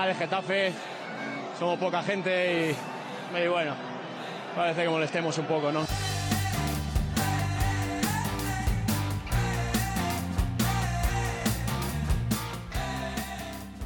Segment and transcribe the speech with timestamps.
[0.00, 0.72] final es Getafe,
[1.58, 2.74] somos poca gente
[3.34, 3.74] y, y bueno,
[4.56, 5.84] parece que molestemos un poco, ¿no?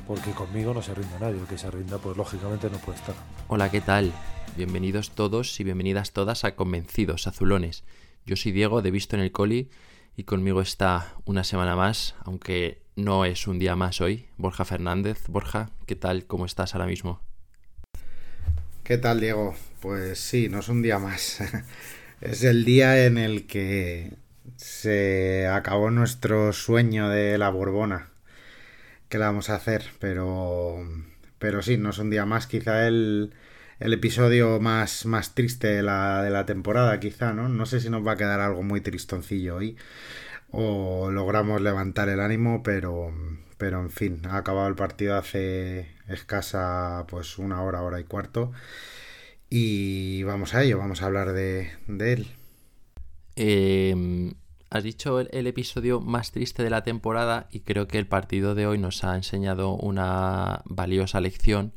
[0.07, 3.15] porque conmigo no se rinda nadie, el que se rinda pues lógicamente no puede estar.
[3.49, 4.13] Hola, ¿qué tal?
[4.57, 7.83] Bienvenidos todos y bienvenidas todas a Convencidos Azulones.
[8.27, 9.71] Yo soy Diego de Visto en el Coli
[10.17, 15.27] y conmigo está una semana más, aunque no es un día más hoy, Borja Fernández.
[15.29, 16.27] Borja, ¿qué tal?
[16.27, 17.21] ¿Cómo estás ahora mismo?
[18.83, 19.55] ¿Qué tal, Diego?
[19.81, 21.41] Pues sí, no es un día más.
[22.21, 24.13] es el día en el que
[24.57, 28.11] se acabó nuestro sueño de la Borbona
[29.09, 30.79] que la vamos a hacer, pero,
[31.39, 33.33] pero sí, no es un día más, quizá el,
[33.79, 37.49] el episodio más, más triste de la, de la temporada, quizá, ¿no?
[37.49, 39.77] No sé si nos va a quedar algo muy tristoncillo hoy
[40.55, 43.13] o logramos levantar el ánimo, pero,
[43.59, 48.53] pero en fin, ha acabado el partido hace escasa pues una hora, hora y cuarto
[49.51, 52.27] y vamos a ello, vamos a hablar de, él.
[53.37, 54.33] Eh,
[54.75, 58.67] Has dicho el, episodio más triste de la temporada y creo que el partido de
[58.67, 61.73] hoy nos ha enseñado una valiosa lección.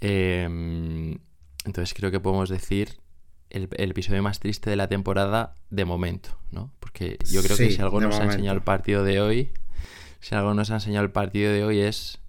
[0.00, 1.18] Em,
[1.64, 2.90] entonces creo que podemos decir
[3.50, 6.72] el, episodio más triste de la temporada de momento, ¿no?
[6.80, 9.50] Porque yo creo que si algo nos ha enseñado el partido de hoy,
[10.20, 12.20] si algo nos ha enseñado el partido de hoy es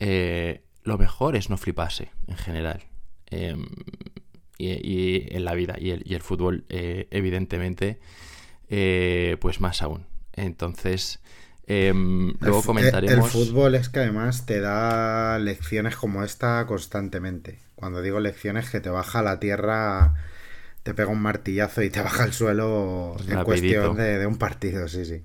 [0.00, 2.82] eh, lo mejor es no fliparse en general.
[3.26, 3.66] Em,
[4.58, 7.98] y, en la vida y el, fútbol, eh, evidentemente,
[8.68, 10.06] eh, pues más aún.
[10.32, 11.20] Entonces,
[11.66, 13.34] em, luego comentaremos.
[13.34, 17.58] El fútbol es que además te da lecciones como esta constantemente.
[17.74, 20.14] Cuando digo lecciones, que te baja la tierra,
[20.86, 25.04] te pega un martillazo y te baja el suelo en cuestión de, un partido, sí,
[25.04, 25.22] sí.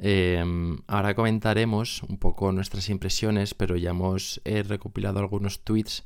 [0.00, 6.04] Em, ahora comentaremos un poco nuestras impresiones, pero ya hemos recopilado algunos tweets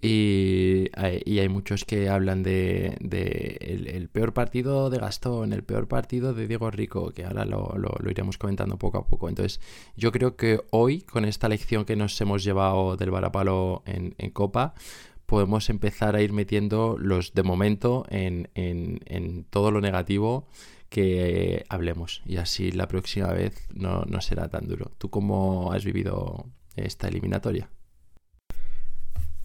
[0.00, 2.96] y hay, muchos que hablan de,
[3.60, 7.74] el, peor partido de Gastón, el peor partido de Diego Rico, que ahora lo,
[8.08, 9.28] iremos comentando poco a poco.
[9.28, 9.60] Entonces,
[9.96, 14.30] yo creo que hoy, con esta lección que nos hemos llevado del varapalo en, en
[14.30, 14.74] Copa,
[15.28, 20.48] podemos empezar a ir metiendo los de momento en, en todo lo negativo
[20.88, 22.22] que hablemos.
[22.24, 24.90] Y así la próxima vez no, no será tan duro.
[24.98, 26.46] ¿Tú cómo has vivido
[26.76, 27.68] esta eliminatoria?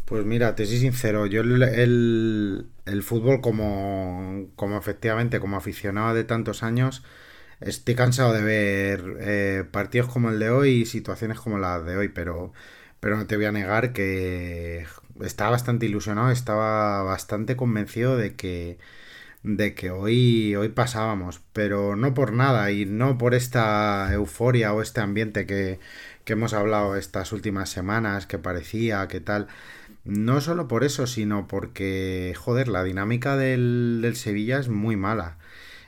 [0.05, 6.25] Pues mira, te soy sincero, yo el, el, fútbol como, como efectivamente, como aficionado de
[6.25, 7.03] tantos años,
[7.61, 11.95] estoy cansado de ver eh, partidos como el de hoy y situaciones como las de
[11.95, 12.51] hoy, pero,
[12.99, 14.85] pero no te voy a negar que
[15.21, 18.77] estaba bastante ilusionado, estaba bastante convencido de que,
[19.43, 24.81] de que hoy, hoy pasábamos, pero no por nada y no por esta euforia o
[24.81, 25.79] este ambiente que,
[26.25, 29.47] que hemos hablado estas últimas semanas, que parecía, que tal
[30.05, 35.37] no solo por eso, sino porque, joder, la dinámica del, del Sevilla es muy mala.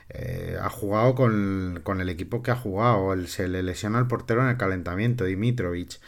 [0.08, 4.42] Eh, ha jugado con, con, el equipo que ha jugado, se le lesiona al portero
[4.42, 6.00] en el calentamiento, Dimitrovic.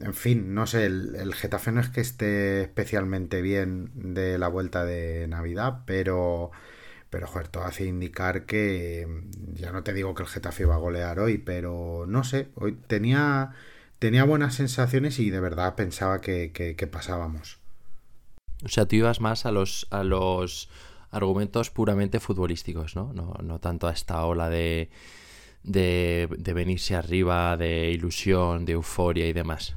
[0.00, 4.84] En fin, no sé, el, Getafe no es que esté especialmente bien de la vuelta
[4.84, 6.50] de Navidad, pero,
[7.10, 9.06] pero joder, todo hace indicar que,
[9.54, 12.72] ya no te digo que el Getafe va a golear hoy, pero no sé, hoy
[12.86, 13.54] tenía
[14.02, 17.60] tenía buenas sensaciones y de verdad pensaba que, pasábamos.
[18.64, 20.68] O sea, tú ibas más a los, a los
[21.12, 23.12] argumentos puramente futbolísticos, ¿no?
[23.14, 24.90] No, tanto a esta ola de,
[25.62, 29.74] de, de venirse arriba, de ilusión, de euforia y demás.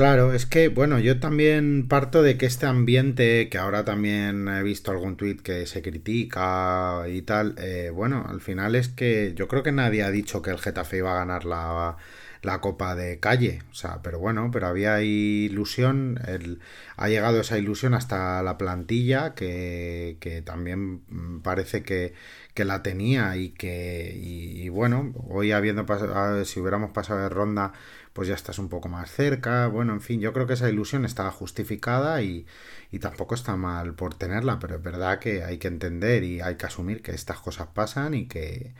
[0.00, 4.62] Claro, es que, bueno, yo también parto de que este ambiente, que ahora también he
[4.62, 9.46] visto algún tuit que se critica y tal, eh, bueno, al final es que yo
[9.46, 11.98] creo que nadie ha dicho que el Getafe iba a ganar la,
[12.42, 13.62] la copa de calle.
[13.70, 16.18] O sea, pero bueno, pero había ilusión.
[16.26, 16.60] El,
[16.96, 21.02] ha llegado esa ilusión hasta la plantilla, que, que también
[21.42, 22.14] parece que,
[22.54, 27.72] que, la tenía y que, y, bueno, hoy habiendo pasado, si hubiéramos pasado de ronda,
[28.12, 29.66] pues ya estás un poco más cerca.
[29.68, 32.46] Bueno, en fin, yo creo que esa ilusión estaba justificada y,
[32.90, 36.56] y tampoco está mal por tenerla, pero es verdad que hay que entender y hay
[36.56, 38.74] que asumir que estas cosas pasan y que,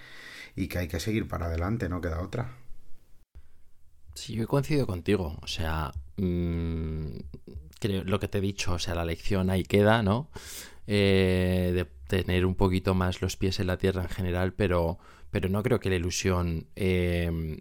[0.56, 2.56] y que hay que seguir para adelante, no queda otra.
[4.14, 5.38] Sí, yo coincido contigo.
[5.42, 7.06] O sea, mm,
[8.04, 10.30] lo que te he dicho, o sea, la lección ahí queda, ¿no?
[10.86, 14.98] Eh, de tener un poquito más los pies en la tierra en general, pero,
[15.30, 17.60] pero no creo que la ilusión, em,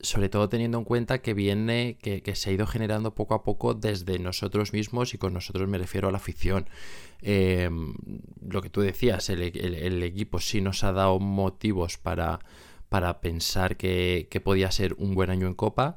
[0.00, 3.74] sobre todo teniendo en cuenta que viene, que, se ha ido generando poco a poco
[3.74, 6.68] desde nosotros mismos y con nosotros me refiero a la afición.
[7.20, 7.94] Em,
[8.40, 12.40] lo que tú decías, el equipo sí nos ha dado motivos para
[12.88, 15.96] para pensar que, podía ser un buen año en Copa.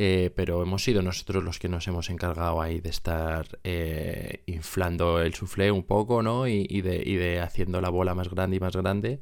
[0.00, 5.20] eh, pero hemos sido nosotros los que nos hemos encargado ahí de estar eh, inflando
[5.20, 6.46] el suflé un poco, ¿no?
[6.46, 9.20] Y, y, de, y de haciendo la bola más grande y más grande.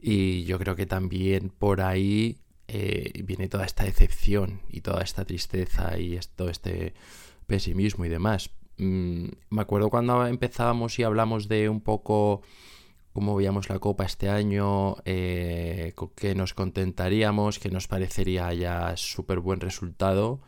[0.00, 2.38] Y yo creo que también por ahí
[2.68, 6.94] eh, viene toda esta decepción y toda esta tristeza y todo este
[7.46, 8.50] pesimismo y demás.
[8.78, 12.42] Mm, me acuerdo cuando empezábamos y hablamos de un poco
[13.12, 19.40] cómo veíamos la copa este año, eh, que nos contentaríamos, que nos parecería ya súper
[19.40, 20.40] buen resultado.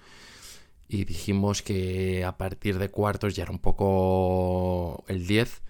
[0.89, 5.63] Y dijimos que a partir de cuartos ya era un poco el 10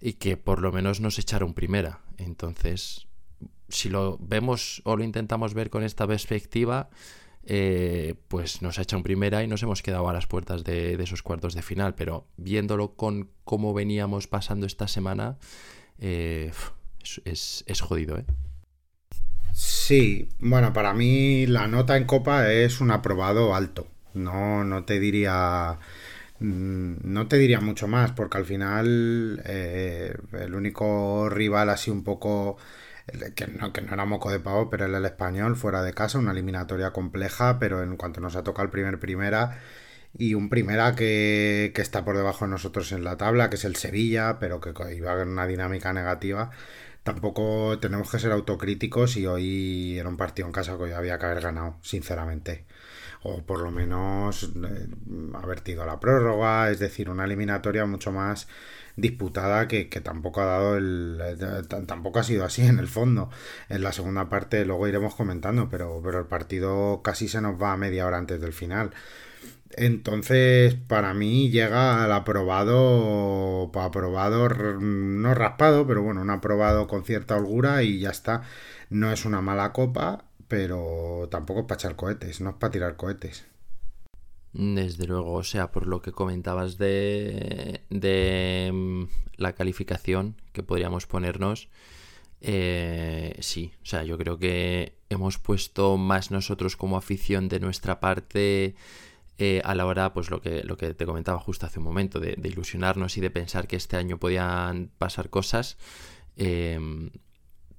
[0.00, 2.00] y que por lo menos nos echaron primera.
[2.18, 3.06] Entonces,
[3.68, 6.90] si lo vemos o lo intentamos ver con esta perspectiva,
[7.44, 11.22] eh, pues nos ha echado primera y nos hemos quedado a las puertas de, esos
[11.22, 11.94] cuartos de final.
[11.94, 15.38] Pero viéndolo con cómo veníamos pasando esta semana,
[15.98, 16.52] eh,
[17.24, 18.24] es, es, jodido, ¿eh?
[19.52, 23.88] Sí, bueno, para mí la nota en Copa es un aprobado alto.
[24.14, 25.78] No, no te diría.
[26.40, 32.04] Mm, no te diría mucho más, porque al final eh, el único rival así un
[32.04, 32.56] poco
[33.34, 36.18] que no, que no era moco de pavo, pero el, el español fuera de casa,
[36.18, 39.58] una eliminatoria compleja, pero en cuanto nos ha tocado el primer primera
[40.16, 43.64] y un primera que, que, está por debajo de nosotros en la tabla, que es
[43.64, 46.50] el Sevilla, pero que iba en una dinámica negativa.
[47.02, 51.18] Tampoco tenemos que ser autocríticos y hoy era un partido en casa que hoy había
[51.18, 52.66] que haber ganado, sinceramente.
[53.22, 54.88] O por lo menos eh,
[55.34, 58.48] haber ido a la prórroga, es decir, una eliminatoria mucho más
[59.00, 61.18] disputada que, tampoco ha dado el
[61.86, 63.30] tampoco ha sido así en el fondo.
[63.68, 67.72] En la segunda parte luego iremos comentando pero pero el partido casi se nos va
[67.72, 68.90] a media hora antes del final.
[69.76, 77.36] Entonces para mí llega al aprobado aprobado no raspado pero bueno un aprobado con cierta
[77.36, 78.42] holgura y ya está.
[78.90, 82.96] No es una mala copa pero tampoco es para echar cohetes no es para tirar
[82.96, 83.49] cohetes
[84.52, 89.04] desde luego, o sea, por lo que comentabas de, de mm,
[89.36, 91.68] la calificación que podríamos ponernos,
[92.40, 98.00] eh, sí, o sea, yo creo que hemos puesto más nosotros como afición de nuestra
[98.00, 98.74] parte
[99.38, 102.18] eh, a la hora, pues lo que, lo que te comentaba justo hace un momento,
[102.18, 105.76] de, ilusionarnos y de pensar que este año podían pasar cosas.
[106.36, 106.78] Eh,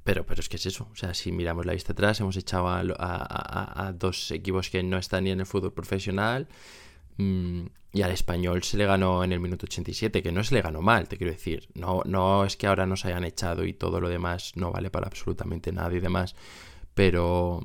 [0.04, 0.88] pero, pero es que es eso.
[0.92, 5.26] O sea, si miramos la vista atrás, hemos echado a, dos equipos que no están
[5.26, 6.48] ni en el fútbol profesional.
[7.18, 10.62] Mm, y al español se le ganó en el minuto 87, que no se le
[10.62, 11.68] ganó mal, te quiero decir.
[11.76, 15.08] No, no es que ahora nos hayan echado y todo lo demás no vale para
[15.08, 16.36] absolutamente nada y demás.
[16.94, 17.62] Pero,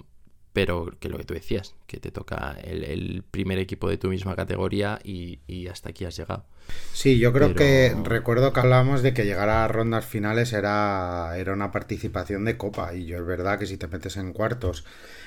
[0.56, 4.34] pero que lo que tú decías, que te toca el, primer equipo de tu misma
[4.34, 6.46] categoría y, hasta aquí has llegado.
[6.94, 11.52] Sí, yo creo que recuerdo que hablábamos de que llegar a rondas finales era, era
[11.52, 14.86] una participación de copa y yo es verdad que si te metes en cuartos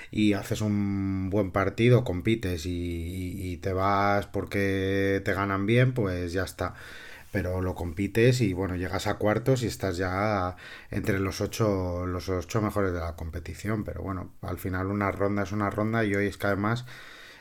[0.09, 6.43] y haces un buen partido, compites y te vas porque te ganan bien, pues ya
[6.43, 6.73] está
[7.31, 10.55] pero lo compites y bueno, llegas a cuartos y estás ya
[10.89, 15.43] entre los ocho, los ocho mejores de la competición, pero bueno, al final una ronda
[15.43, 16.85] es una ronda y hoy es que además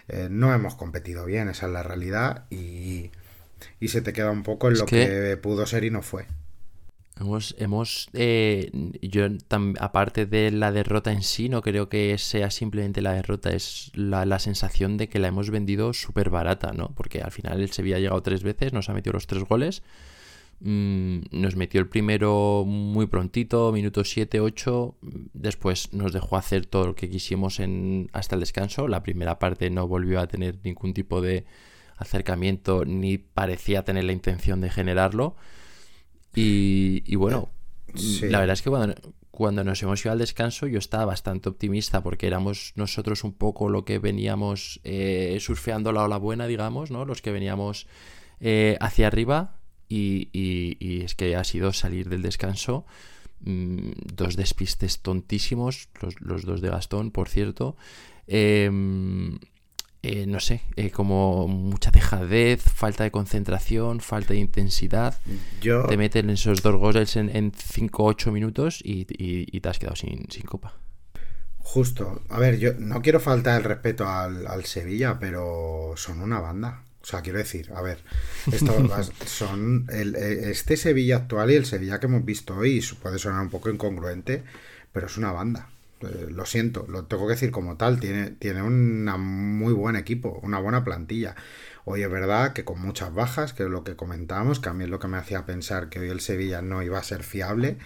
[0.08, 3.10] eh, no hemos competido bien, esa es la realidad y,
[3.80, 6.26] y se te queda un poco en lo que pudo ser y no fue.
[7.20, 8.70] Hemos, hemos eh,
[9.02, 9.26] yo
[9.80, 14.38] aparte de la derrota en sí, no creo que sea simplemente la derrota, es la,
[14.38, 16.92] sensación de que la hemos vendido súper barata, ¿no?
[16.94, 19.82] Porque al final el Sevilla ha llegado tres veces, nos ha metido los tres goles,
[20.60, 24.94] mm, nos metió el primero muy prontito, minuto 7, 8,
[25.32, 29.70] después nos dejó hacer todo lo que quisimos en, hasta el descanso, la primera parte
[29.70, 31.46] no volvió a tener ningún tipo de
[31.96, 35.34] acercamiento ni parecía tener la intención de generarlo.
[36.34, 37.50] Y, bueno,
[38.22, 38.70] la verdad es que
[39.30, 43.68] cuando, nos hemos ido al descanso yo estaba bastante optimista porque éramos nosotros un poco
[43.68, 47.04] lo que veníamos eh, surfeando la ola buena, digamos, ¿no?
[47.04, 47.86] Los que veníamos
[48.40, 49.56] eh, hacia arriba
[49.88, 52.84] y, es que ha sido salir del descanso.
[53.40, 57.76] Mm, dos despistes tontísimos, los, los, dos de Gastón, por cierto.
[58.26, 58.70] Eh,
[60.02, 65.18] eh, no sé, eh, como mucha dejadez, falta de concentración, falta de intensidad.
[65.60, 70.26] Te meten esos dos goles en 5 o 8 minutos y, te has quedado sin,
[70.46, 70.74] copa.
[71.58, 72.22] Justo.
[72.28, 76.84] A ver, yo no quiero faltar el respeto al, Sevilla, pero son una banda.
[77.02, 77.98] O sea, quiero decir, a ver,
[79.26, 83.40] son el, eh, este Sevilla actual y el Sevilla que hemos visto hoy puede sonar
[83.40, 84.44] un poco incongruente,
[84.92, 85.68] pero es una banda.
[86.02, 89.04] Eh, lo siento, lo tengo que decir como tal, tiene, tiene un
[89.58, 91.34] muy buen equipo, una buena plantilla.
[91.84, 94.84] Hoy es verdad que con muchas bajas, que es lo que comentábamos, que a mí
[94.84, 97.78] es lo que me hacía pensar que hoy el Sevilla no iba a ser fiable.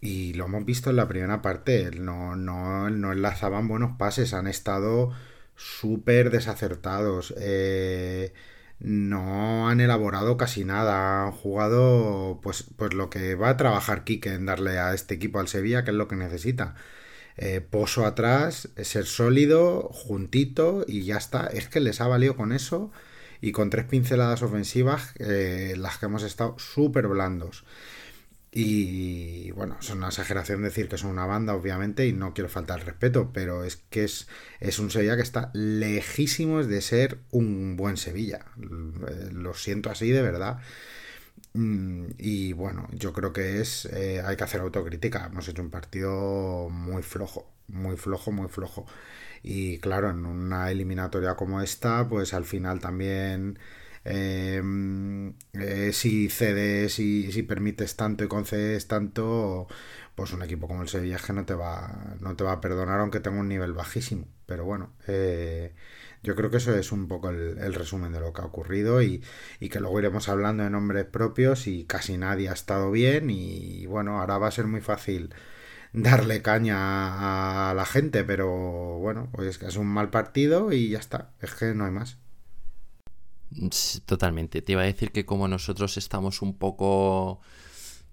[0.00, 4.48] Y lo hemos visto en la primera parte, no, no, no enlazaban buenos pases, han
[4.48, 5.12] estado
[5.56, 7.34] súper desacertados.
[7.38, 8.32] Eh,
[8.80, 11.24] no han elaborado casi nada.
[11.26, 15.38] Han jugado pues, pues lo que va a trabajar Quique en darle a este equipo
[15.40, 16.74] al Sevilla, que es lo que necesita.
[17.36, 21.46] Eh, poso atrás, ser sólido, juntito y ya está.
[21.46, 22.90] Es que les ha valido con eso
[23.40, 27.64] y con tres pinceladas ofensivas, eh, las que hemos estado súper blandos.
[28.54, 32.84] Y bueno, es una exageración decir que son una banda, obviamente, y no quiero faltar
[32.84, 34.28] respeto, pero es que es,
[34.60, 38.44] es un Sevilla que está lejísimos de ser un buen Sevilla.
[39.32, 40.58] Lo siento así de verdad.
[41.54, 43.86] Mm, y bueno, yo creo que es.
[43.86, 45.26] Eh, hay que hacer autocrítica.
[45.26, 48.86] Hemos hecho un partido muy flojo, muy flojo, muy flojo.
[49.42, 53.58] Y claro, en una eliminatoria como esta, pues al final también
[54.04, 59.68] Em, eh, si cedes y si permites tanto y concedes tanto,
[60.16, 63.00] pues un equipo como el Sevilla que no te va, no te va a perdonar
[63.00, 64.26] aunque tenga un nivel bajísimo.
[64.46, 65.74] Pero bueno, eh,
[66.22, 69.22] yo creo que eso es un poco el, resumen de lo que ha ocurrido y,
[69.60, 74.20] que luego iremos hablando de nombres propios y casi nadie ha estado bien y bueno,
[74.20, 75.34] ahora va a ser muy fácil
[75.92, 78.48] darle caña a la gente, pero
[78.98, 82.18] bueno, pues es un mal partido y ya está, es que no hay más.
[84.06, 84.62] Totalmente.
[84.62, 87.40] Te iba a decir que como nosotros estamos un poco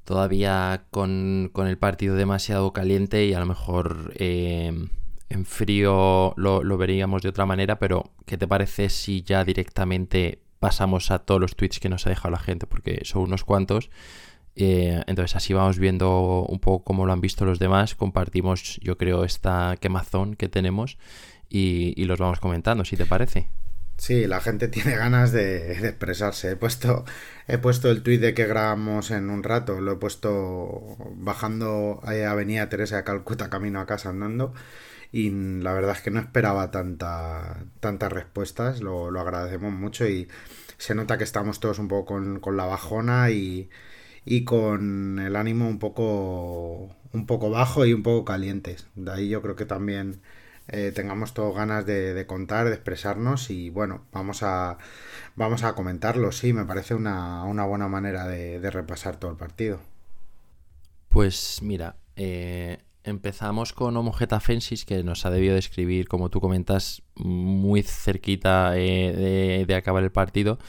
[0.04, 4.89] todavía con, el partido demasiado caliente y a lo mejor eh,
[5.29, 11.12] en frío lo, veríamos de otra manera, pero ¿qué te parece si ya directamente pasamos
[11.12, 12.65] a todos los tweets que nos ha dejado la gente?
[12.65, 13.91] Porque son unos cuantos.
[14.55, 17.95] Eh, entonces así vamos viendo un poco cómo lo han visto los demás.
[17.95, 20.98] Compartimos, yo creo, esta quemazón que tenemos
[21.48, 23.48] y, los vamos comentando, si te parece.
[23.98, 26.51] Sí, la gente tiene ganas de, expresarse.
[26.51, 27.05] He puesto,
[27.48, 32.31] he puesto el tuit de que grabamos en un rato, lo he puesto bajando a
[32.31, 34.53] Avenida Teresa de Calcuta camino a casa andando
[35.12, 40.28] y la verdad es que no esperaba tanta, tantas respuestas, lo, lo agradecemos mucho y
[40.78, 43.70] se nota que estamos todos un poco con, con la bajona y,
[44.25, 48.88] y con el ánimo un poco, un poco bajo y un poco calientes.
[48.96, 50.22] De ahí yo creo que también
[50.68, 54.78] eh, tengamos todo ganas de, contar, de expresarnos y bueno, vamos a,
[55.36, 59.80] vamos a comentarlo, sí, me parece una, buena manera de, repasar todo el partido.
[61.10, 66.39] Pues mira, eh, empezamos con Homo Fensis, que nos ha debido de escribir, como tú
[66.41, 70.60] comentas, muy cerquita eh, de, acabar el partido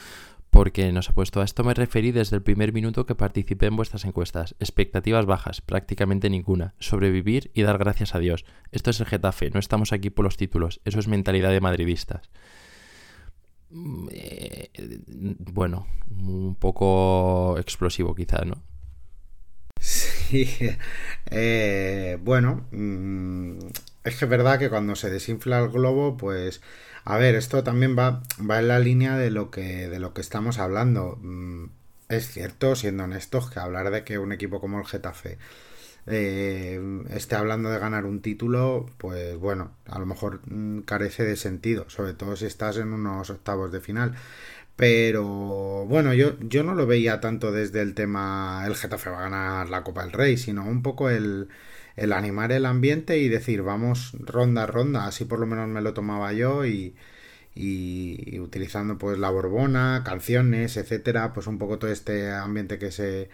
[0.50, 3.76] porque nos ha puesto a esto me referí desde el primer minuto que participé en
[3.76, 4.56] vuestras encuestas.
[4.58, 6.74] Expectativas bajas, prácticamente ninguna.
[6.80, 8.44] Sobrevivir y dar gracias a Dios.
[8.72, 10.80] Esto es el Getafe, no estamos aquí por los títulos.
[10.84, 12.30] Eso es mentalidad de madridistas.
[13.70, 14.70] Mm, eh,
[15.52, 18.60] bueno, un poco explosivo quizás, ¿no?
[21.30, 23.58] eh, bueno, mm,
[24.04, 26.60] es que es verdad que cuando se desinfla el globo, pues
[27.04, 30.20] a ver, esto también va, va en la línea de lo que, de lo que
[30.20, 31.18] estamos hablando.
[31.22, 31.66] Mm,
[32.08, 35.38] es cierto, siendo honestos, que hablar de que un equipo como el Getafe
[36.06, 41.36] eh, esté hablando de ganar un título, pues bueno, a lo mejor mm, carece de
[41.36, 44.14] sentido, sobre todo si estás en unos octavos de final.
[44.80, 49.22] Pero bueno, yo, yo no lo veía tanto desde el tema el Getafe va a
[49.28, 51.48] ganar la Copa del Rey, sino un poco el,
[51.96, 55.92] el animar el ambiente y decir, vamos ronda ronda, así por lo menos me lo
[55.92, 56.96] tomaba yo y,
[57.54, 63.28] y, utilizando pues la Borbona, canciones, etcétera, pues un poco todo este ambiente que se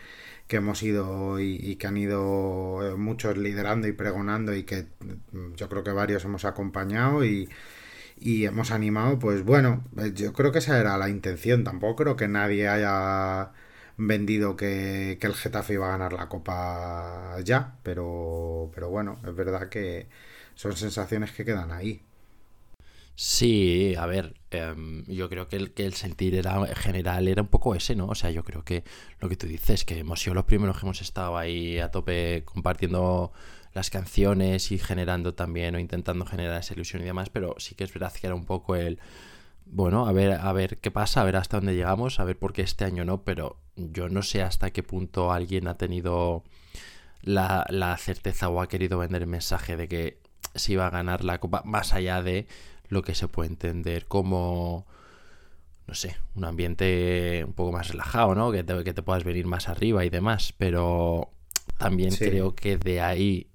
[0.49, 4.87] que hemos ido y, que han ido eh, muchos liderando y pregonando y que
[5.33, 7.49] mm, yo creo que varios hemos acompañado y,
[8.17, 12.17] y hemos animado, pues bueno, eh, yo creo que esa era la intención, tampoco creo
[12.17, 13.53] que nadie haya
[13.97, 19.69] vendido que, el Getafe iba a ganar la Copa ya, pero, pero bueno, es verdad
[19.69, 20.09] que
[20.55, 22.06] son sensaciones que quedan ahí.
[23.19, 27.49] Sí, a ver, em, yo creo que el, que el sentir era, general era un
[27.49, 28.09] poco ese, ¿no?
[28.09, 28.85] O sea, yo creo que
[29.21, 32.45] lo que tú dices, que hemos sido los primeros que hemos estado ahí a tope
[32.45, 33.33] compartiendo
[33.73, 37.85] las canciones y generando también o intentando generar esa ilusión y demás, pero sí que
[37.85, 38.99] es verdad que era un poco el
[39.67, 42.53] bueno, a ver, a ver qué pasa, a ver hasta dónde llegamos, a ver por
[42.53, 46.45] qué este año no, pero yo no sé hasta qué punto alguien ha tenido
[47.23, 50.19] la, la certeza o ha querido vender el mensaje de que
[50.55, 52.47] se iba a ganar la copa, más allá de
[52.88, 54.87] lo que se puede entender como,
[55.87, 58.52] no sé, un ambiente un poco más relajado, ¿no?
[58.52, 61.31] Que te, que te puedas venir más arriba y demás, pero
[61.78, 63.50] también creo que de ahí,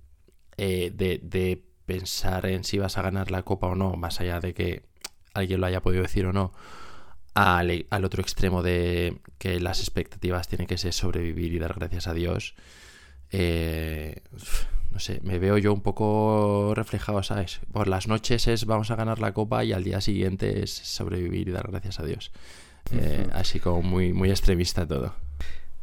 [0.57, 4.39] eh, de, de pensar en si vas a ganar la copa o no, más allá
[4.39, 4.83] de que
[5.33, 6.53] alguien lo haya podido decir o no,
[7.33, 12.13] al, otro extremo de que las expectativas tienen que ser sobrevivir y dar gracias a
[12.13, 12.55] Dios,
[13.31, 14.21] eh,
[14.91, 17.61] no sé, me veo yo un poco reflejado, ¿sabes?
[17.71, 21.47] Por las noches es vamos a ganar la copa y al día siguiente es sobrevivir
[21.47, 22.31] y dar gracias a Dios.
[22.91, 25.13] Eh, así como muy, muy extremista todo.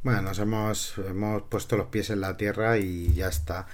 [0.03, 3.67] Bueno, nos hemos, hemos puesto los pies en la tierra y ya está.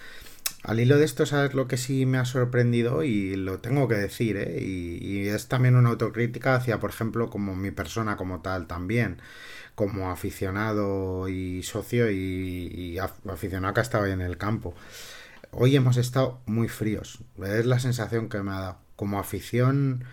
[0.63, 3.03] Al hilo de esto, ¿sabes lo que sí me ha sorprendido?
[3.03, 4.63] Y lo tengo que decir, ¿eh?
[4.63, 9.21] Y, es también una autocrítica hacia, por ejemplo, como mi persona como tal también,
[9.75, 14.75] como aficionado y socio y, aficionado que ha estado ahí en el campo.
[15.57, 18.79] Hoy hemos estado muy fríos, es la sensación que me ha dado.
[18.97, 20.05] Como afición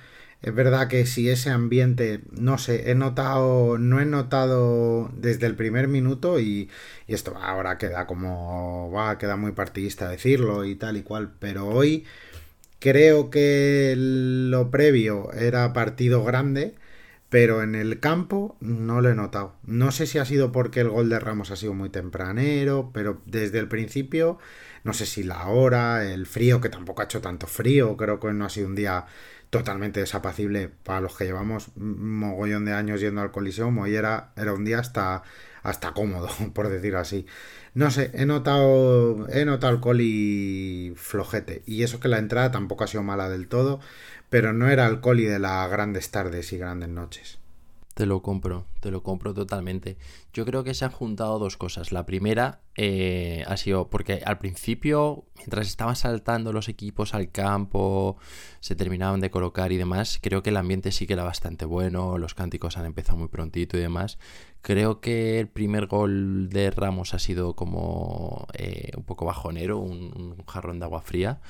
[0.41, 5.55] es verdad que si ese ambiente, no sé, he notado, no he notado desde el
[5.55, 6.69] primer minuto y,
[7.07, 12.05] esto ahora queda como, va, queda muy partidista decirlo y tal y cual, pero hoy
[12.79, 16.75] creo que lo previo era partido grande,
[17.29, 19.55] pero en el campo no lo he notado.
[19.63, 23.21] No sé si ha sido porque el gol de Ramos ha sido muy tempranero, pero
[23.25, 24.39] desde el principio,
[24.83, 28.33] no sé si la hora, el frío, que tampoco ha hecho tanto frío, creo que
[28.33, 29.05] no ha sido un día
[29.51, 33.77] totalmente desapacible para los que llevamos mogollón de años yendo al Coliseum.
[33.79, 35.23] Hoy era, era un día hasta,
[35.61, 37.27] hasta cómodo, por decir así.
[37.73, 41.63] No sé, he notado, he notado el coli flojete.
[41.65, 43.79] Y eso que la entrada tampoco ha sido mala del todo,
[44.29, 47.40] pero no era el coli de las grandes tardes y grandes noches.
[47.93, 49.97] Te lo compro, te lo compro totalmente.
[50.31, 51.91] Yo creo que se han juntado dos cosas.
[51.91, 58.15] La primera eh, ha sido porque al principio, mientras estaban saltando los equipos al campo,
[58.61, 62.17] se terminaban de colocar y demás, creo que el ambiente sí que era bastante bueno,
[62.17, 64.17] los cánticos han empezado muy prontito y demás.
[64.61, 70.41] Creo que el primer gol de Ramos ha sido como eh, un poco bajonero, un
[70.47, 71.41] jarrón de agua fría.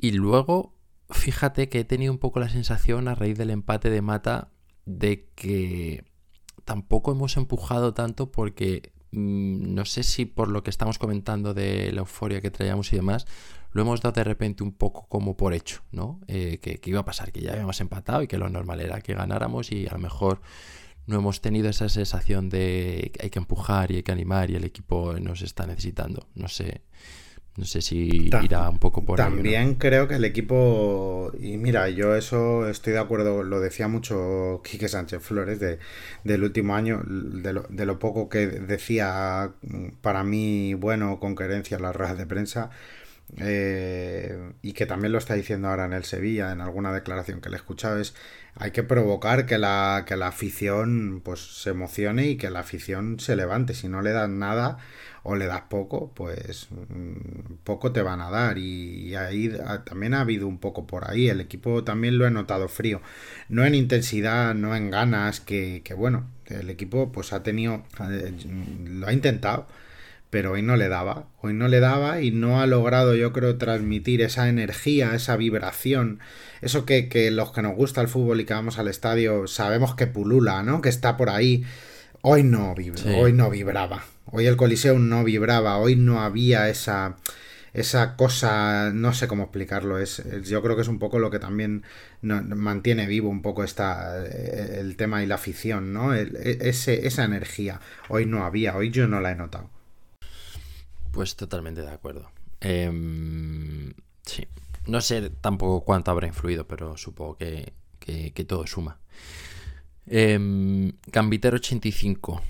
[0.00, 0.74] Y luego,
[1.10, 4.50] fíjate que he tenido un poco la sensación a raíz del empate de Mata
[4.86, 6.04] de que
[6.64, 11.92] tampoco hemos empujado tanto porque mm, no sé si por lo que estamos comentando de
[11.92, 13.26] la euforia que traíamos y demás,
[13.72, 16.20] lo hemos dado de repente un poco como por hecho, ¿no?
[16.28, 19.14] Eh, que, iba a pasar, que ya habíamos empatado y que lo normal era que
[19.14, 20.40] ganáramos y a lo mejor
[21.06, 24.56] no hemos tenido esa sensación de que hay que empujar y hay que animar y
[24.56, 26.26] el equipo nos está necesitando.
[26.34, 26.82] No sé.
[27.56, 31.88] No sé si irá un poco por También ahí, creo que el equipo, y mira,
[31.88, 35.78] yo eso estoy de acuerdo, lo decía mucho Quique Sánchez Flores de,
[36.24, 39.52] del último año, de lo, de lo poco que decía
[40.02, 42.70] para mí, bueno, con coherencia en las ruedas de prensa,
[43.38, 47.48] eh, y que también lo está diciendo ahora en el Sevilla, en alguna declaración que
[47.48, 48.14] le he escuchado, es
[48.58, 53.20] hay que provocar que la, que la afición pues se emocione y que la afición
[53.20, 53.74] se levante.
[53.74, 54.78] Si no le dan nada,
[55.28, 58.58] o le das poco, pues mm, poco te van a dar.
[58.58, 59.52] Y, ahí
[59.84, 61.28] también ha habido un poco por ahí.
[61.28, 63.00] El equipo también lo he notado frío.
[63.48, 68.32] No en intensidad, no en ganas, que, que bueno, el equipo pues ha tenido, eh,
[68.84, 69.66] lo ha intentado
[70.28, 73.56] pero hoy no le daba, hoy no le daba y no ha logrado yo creo
[73.56, 76.18] transmitir esa energía, esa vibración,
[76.60, 79.94] eso que, que, los que nos gusta el fútbol y que vamos al estadio sabemos
[79.94, 80.82] que pulula, ¿no?
[80.82, 81.64] Que está por ahí.
[82.22, 82.74] Hoy no
[83.16, 84.04] hoy no vibraba.
[84.26, 87.16] Hoy el Coliseo no vibraba, hoy no había esa
[87.76, 91.38] esa cosa, no sé cómo explicarlo, es, yo creo que es un poco lo que
[91.38, 91.84] también
[92.22, 96.14] mantiene vivo un poco esta, eh, el tema y la afición, ¿no?
[96.14, 96.26] E,
[96.62, 99.68] ese, esa energía, hoy no había, hoy yo no la he notado.
[101.12, 102.30] Pues totalmente de acuerdo.
[102.60, 104.48] Em, sí,
[104.86, 109.00] no sé tampoco cuánto habrá influido, pero supongo que, que, todo suma.
[110.06, 112.42] Eh, Gambitero 85.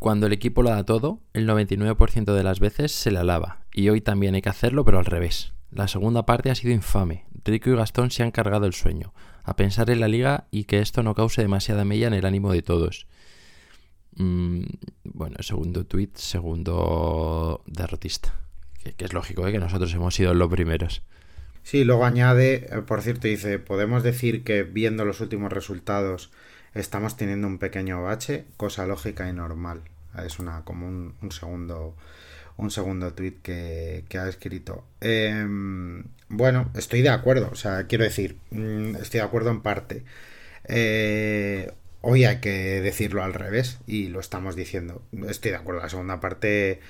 [0.00, 3.90] Cuando el equipo lo da todo, el 99% de las veces se le alaba, y
[3.90, 5.52] hoy también hay que hacerlo, pero al revés.
[5.70, 7.26] La segunda parte ha sido infame.
[7.44, 9.12] Rico y Gastón se han cargado el sueño,
[9.44, 12.50] a pensar en la liga y que esto no cause demasiada mella en el ánimo
[12.50, 13.06] de todos.
[14.16, 14.62] Mm,
[15.04, 18.40] bueno, segundo tweet, segundo derrotista.
[18.82, 19.52] Que, es lógico, ¿eh?
[19.52, 21.02] que nosotros hemos sido los primeros.
[21.62, 26.30] Sí, luego añade, eh, por cierto, dice, podemos decir que viendo los últimos resultados
[26.74, 29.82] estamos teniendo un pequeño bache, cosa lógica y normal.
[30.24, 31.96] Es una como un, segundo
[32.56, 34.84] un segundo tweet que, ha escrito.
[35.00, 40.04] Em, bueno, estoy de acuerdo, o sea, quiero decir, mm, estoy de acuerdo en parte.
[40.64, 45.02] Eh, hoy hay que decirlo al revés y lo estamos diciendo.
[45.28, 46.80] Estoy de acuerdo, la segunda parte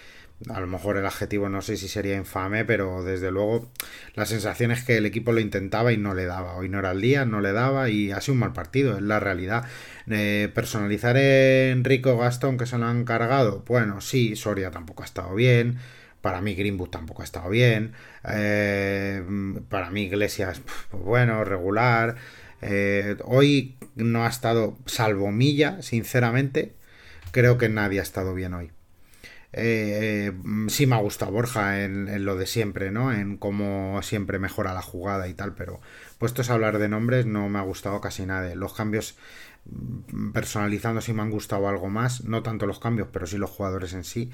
[0.48, 3.70] a lo mejor el adjetivo no sé si sería infame, pero desde luego
[4.14, 6.57] la sensación es que el equipo lo intentaba y no le daba.
[6.57, 9.03] Hoy no era el día, no le daba y ha sido un mal partido, es
[9.03, 9.64] la realidad.
[10.09, 15.07] Eh, personalizar en Rico Gastón que se lo han cargado, bueno, sí, Soria tampoco ha
[15.07, 15.79] estado bien.
[16.22, 17.92] Para mí Greenwood tampoco ha estado bien.
[18.29, 19.22] Eh,
[19.68, 22.16] para mí Iglesias, pues bueno, regular.
[22.62, 26.74] Eh, hoy no ha estado, salvo Milla, sinceramente,
[27.33, 28.70] creo que nadie ha estado bien hoy.
[29.52, 30.32] Eh,
[30.68, 33.12] sí me ha gustado Borja en, lo de siempre, ¿no?
[33.12, 35.80] En cómo siempre mejora la jugada y tal, pero
[36.18, 38.54] puestos a hablar de nombres no me ha gustado casi nada.
[38.54, 39.16] Los cambios
[39.66, 43.50] mm, personalizando sí me han gustado algo más, no tanto los cambios, pero sí los
[43.50, 44.30] jugadores en sí.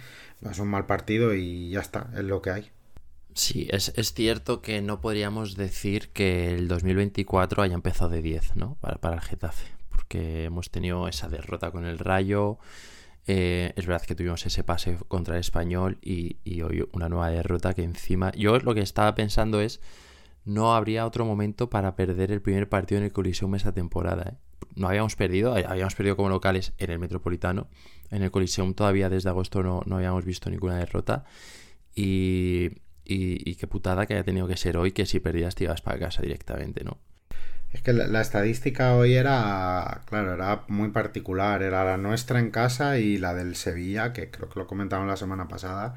[0.49, 2.71] Es un mal partido y ya está, es lo que hay.
[3.33, 8.77] Sí, es, cierto que no podríamos decir que el 2024 haya empezado de 10, ¿no?
[8.81, 12.59] Para, para el Getafe, porque hemos tenido esa derrota con el Rayo,
[13.27, 17.75] eh, es verdad que tuvimos ese pase contra el español y, hoy una nueva derrota
[17.75, 18.33] que encima...
[18.33, 19.81] Yo lo que estaba pensando es,
[20.45, 24.23] no habría otro momento para perder el primer partido en el Coliseum esa temporada.
[24.31, 24.67] ¿eh?
[24.77, 27.69] No habíamos perdido, eh, habíamos perdido como locales en el Metropolitano.
[28.11, 31.25] En el Coliseum todavía desde agosto no, no habíamos visto ninguna derrota.
[31.97, 32.71] Y,
[33.05, 35.81] y, y, qué putada que haya tenido que ser hoy que si perdías te ibas
[35.81, 36.99] para casa directamente, ¿no?
[37.73, 41.63] Es que la, estadística hoy era, claro, era muy particular.
[41.63, 45.17] Era la nuestra en casa y la del Sevilla, que creo que lo comentamos la
[45.17, 45.97] semana pasada.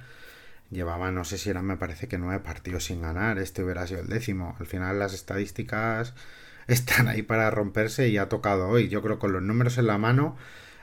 [0.71, 3.39] Llevaba, no sé si eran, me parece que nueve partidos sin ganar.
[3.39, 4.55] Este hubiera sido el décimo.
[4.60, 6.13] Al final las estadísticas
[6.67, 8.89] están ahí para romperse y ha tocado hoy.
[8.89, 10.38] Yo creo que con los números en la mano,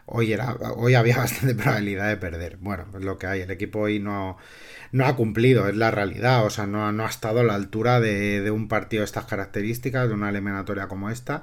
[0.06, 2.56] hoy, era, hoy había bastante probabilidad de perder.
[2.58, 3.40] Bueno, es lo que hay.
[3.42, 4.38] El equipo hoy no
[4.92, 8.00] no ha cumplido, es la realidad, o sea, no, no ha estado a la altura
[8.00, 11.42] de, un partido de estas características, de una eliminatoria como esta,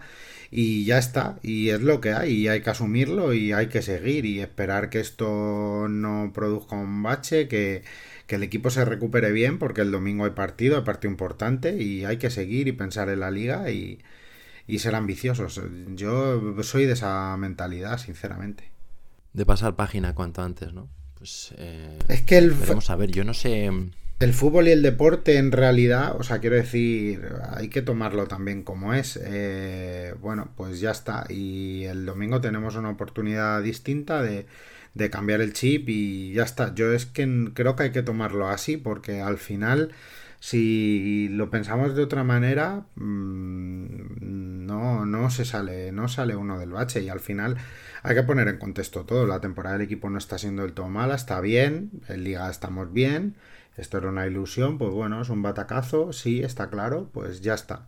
[0.51, 3.81] y ya está, y es lo que hay, y hay que asumirlo y hay que
[3.81, 7.83] seguir y esperar que esto no produzca un bache, que,
[8.27, 12.05] que el equipo se recupere bien, porque el domingo hay partido, hay partido importante, y
[12.05, 13.99] hay que seguir y pensar en la liga y,
[14.67, 15.61] y ser ambiciosos.
[15.95, 18.71] Yo soy de esa mentalidad, sinceramente.
[19.33, 20.89] De pasar página cuanto antes, ¿no?
[21.17, 22.51] Pues, eh, es que el.
[22.51, 23.69] Vamos a ver, yo no sé.
[24.19, 28.63] El fútbol y el deporte, en realidad, o sea, quiero decir, hay que tomarlo también
[28.63, 29.19] como es.
[29.21, 31.25] Eh, bueno, pues ya está.
[31.29, 34.45] Y el domingo tenemos una oportunidad distinta de,
[34.93, 36.73] de cambiar el chip y ya está.
[36.75, 39.91] Yo es que creo que hay que tomarlo así porque al final
[40.43, 46.71] si lo pensamos de otra manera, mm, no, no se sale, no sale uno del
[46.71, 47.55] bache y al final
[48.03, 49.25] hay que poner en contexto todo.
[49.25, 52.91] La temporada del equipo no está siendo del todo mala, está bien, en liga estamos
[52.91, 53.37] bien,
[53.77, 57.87] esto era una ilusión, pues bueno, es un batacazo, sí, está claro, pues ya está.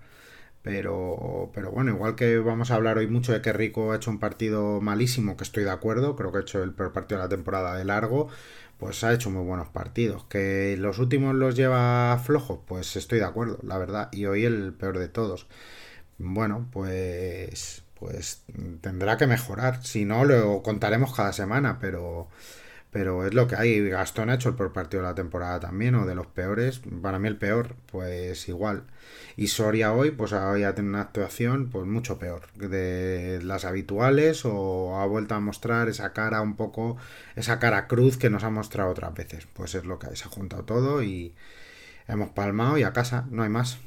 [0.61, 4.09] Pero, pero bueno, igual que vamos a hablar hoy mucho de que Rico ha hecho
[4.11, 7.25] un partido malísimo, que estoy de acuerdo, creo que ha hecho el peor partido de
[7.25, 8.29] la temporada de largo,
[8.77, 10.25] pues ha hecho muy buenos partidos.
[10.25, 14.09] Que los últimos los lleva flojos, pues estoy de acuerdo, la verdad.
[14.11, 15.47] Y hoy el peor de todos.
[16.17, 18.43] Bueno, pues pues
[18.81, 19.83] tendrá que mejorar.
[19.83, 22.29] Si no, lo contaremos cada semana, pero
[22.95, 23.89] pero es lo que hay.
[23.89, 26.79] Gastón ha hecho el peor partido de la temporada también, o de los peores.
[27.01, 28.84] Para mí el peor, pues igual.
[29.36, 34.45] Y Soria hoy, pues hoy ha tenido una actuación pues mucho peor de las habituales
[34.45, 36.95] o ha vuelto a mostrar esa cara un poco,
[37.36, 39.45] esa cara cruz que nos ha mostrado otras veces.
[39.51, 41.36] Pues es lo que hay, se ha juntado todo y
[42.08, 43.77] hemos palmado y a casa, no hay más.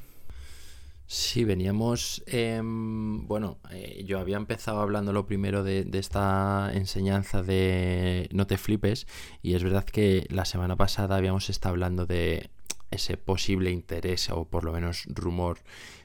[1.11, 7.43] Sí, veníamos, em, bueno, eh, yo había empezado hablando lo primero de, de, esta enseñanza
[7.43, 9.07] de no te flipes
[9.43, 12.51] y es verdad que la semana pasada habíamos estado hablando de
[12.91, 15.61] ese posible interés o por lo menos rumor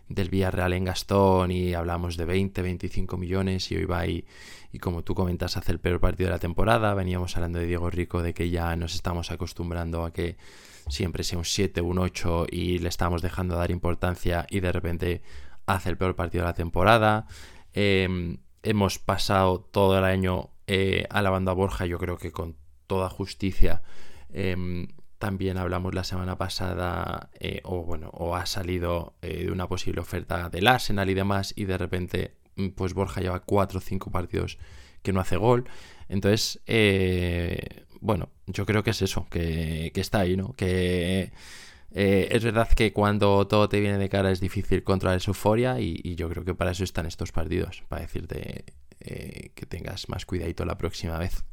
[0.08, 4.26] del Villarreal en Gastón y hablamos de 20, 25 millones y hoy va y,
[4.72, 7.90] y como tú comentas hace el peor partido de la temporada, veníamos hablando de Diego
[7.90, 10.38] Rico de que ya nos estamos acostumbrando a que
[10.90, 15.22] siempre sea un 7, un 8 y le estamos dejando dar importancia y de repente
[15.66, 17.28] hace el peor partido de la temporada.
[17.74, 22.56] Em, hemos pasado todo el año eh, alabando a Borja, yo creo que con
[22.88, 23.82] toda justicia.
[24.32, 24.88] Em,
[25.20, 30.02] también hablamos la semana pasada, eh, o bueno, o ha salido eh, de una posible
[30.02, 34.12] oferta del Arsenal y demás, y de repente, mm, pues Borja lleva 4 o 5
[34.12, 34.58] partidos
[35.02, 35.66] que no hace gol.
[36.10, 36.62] Entonces,
[38.04, 40.54] bueno, yo creo que es eso, que, está ahí, ¿no?
[40.54, 41.32] Que
[41.92, 45.80] eh, es verdad que cuando todo te viene de cara es difícil controlar esa euforia
[45.80, 48.66] y, yo creo que para eso están estos partidos, para decirte
[49.00, 51.46] eh, que tengas más cuidadito la próxima vez.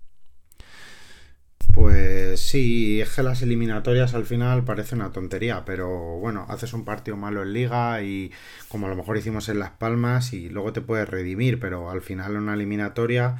[1.72, 6.84] Pues sí, es que las eliminatorias al final parece una tontería, pero bueno, haces un
[6.84, 8.32] partido malo en liga y
[8.66, 12.02] como a lo mejor hicimos en Las Palmas y luego te puedes redimir, pero al
[12.02, 13.36] final una eliminatoria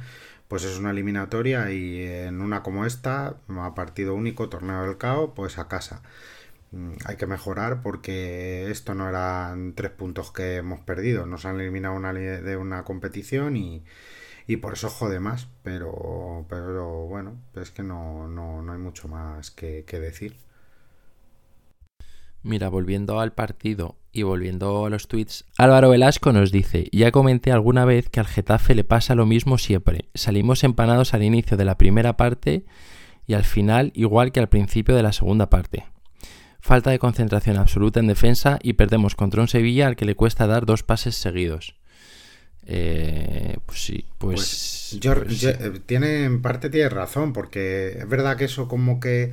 [0.51, 5.33] pues es una eliminatoria y en una como esta, a partido único, torneo del CAO,
[5.33, 6.01] pues a casa.
[6.71, 11.61] Mm, hay que mejorar porque esto no eran tres puntos que hemos perdido, nos han
[11.61, 13.85] eliminado de una competición y,
[14.45, 19.07] y por eso jode más, pero, pero bueno, es que no, no, no hay mucho
[19.07, 20.35] más que decir.
[22.43, 27.51] Mira, volviendo al partido y volviendo a los tweets, Álvaro Velasco nos dice, ya comenté
[27.51, 30.09] alguna vez que al Getafe le pasa lo mismo siempre.
[30.15, 32.65] Salimos empanados al inicio de la primera parte
[33.27, 35.85] y al final igual que al principio de la segunda parte.
[36.59, 40.47] Falta de concentración absoluta en defensa y perdemos contra un Sevilla al que le cuesta
[40.47, 41.75] dar dos pases seguidos.
[42.65, 44.99] Eh, pues sí, pues...
[45.01, 49.31] pues, pues eh, tiene, en parte tiene razón, porque es verdad que eso como que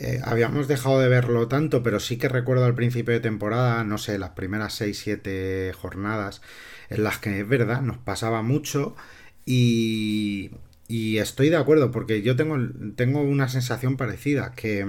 [0.00, 3.98] eh, habíamos dejado de verlo tanto, pero sí que recuerdo al principio de temporada, no
[3.98, 6.42] sé, las primeras 6-7 jornadas,
[6.90, 8.96] en las que es verdad, nos pasaba mucho
[9.44, 10.50] y,
[10.88, 12.56] y estoy de acuerdo, porque yo tengo,
[12.96, 14.84] tengo una sensación parecida, que,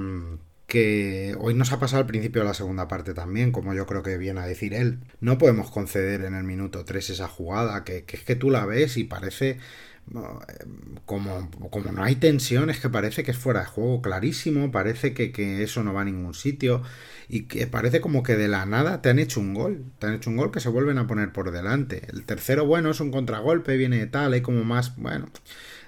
[0.67, 4.03] que hoy nos ha pasado al principio de la segunda parte también, como yo creo
[4.03, 4.99] que viene a decir él.
[5.21, 8.97] No podemos conceder en el minuto 3 esa jugada, que, es que tú la ves
[8.97, 9.59] y parece
[11.05, 15.13] como, como no hay tensión, es que parece que es fuera de juego clarísimo, parece
[15.13, 16.81] que, que, eso no va a ningún sitio
[17.27, 20.13] y que parece como que de la nada te han hecho un gol, te han
[20.13, 22.07] hecho un gol que se vuelven a poner por delante.
[22.11, 25.29] El tercero, bueno, es un contragolpe, viene de tal, hay como más, bueno,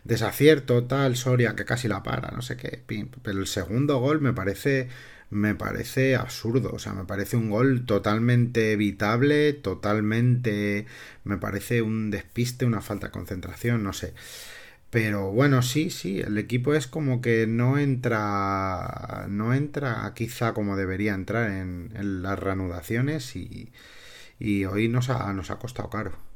[0.03, 2.83] desacierto, tal, Soria que casi la para, no sé qué,
[3.21, 4.89] pero el segundo gol me parece
[5.29, 10.85] me parece absurdo, o sea, me parece un gol totalmente evitable, totalmente
[11.23, 14.13] me parece un despiste, una falta de concentración, no sé.
[14.89, 20.75] Pero bueno, sí, sí, el equipo es como que no entra, no entra quizá como
[20.75, 23.71] debería entrar en, las reanudaciones y,
[24.39, 26.28] y hoy nos ha, nos ha costado caro.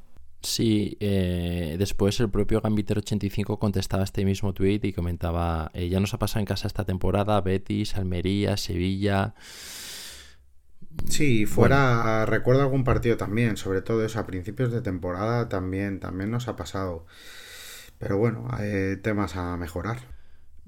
[0.44, 6.12] Sí, eh, después el propio Gambiter85 contestaba este mismo tweet y comentaba, eh, ya nos
[6.12, 9.34] ha pasado en casa esta temporada, Betis, Almería, Sevilla.
[11.08, 16.30] Sí, fuera, recuerdo algún partido también, sobre todo eso, a principios de temporada también, también
[16.30, 17.06] nos ha pasado.
[17.98, 19.98] Pero bueno, hay temas a mejorar.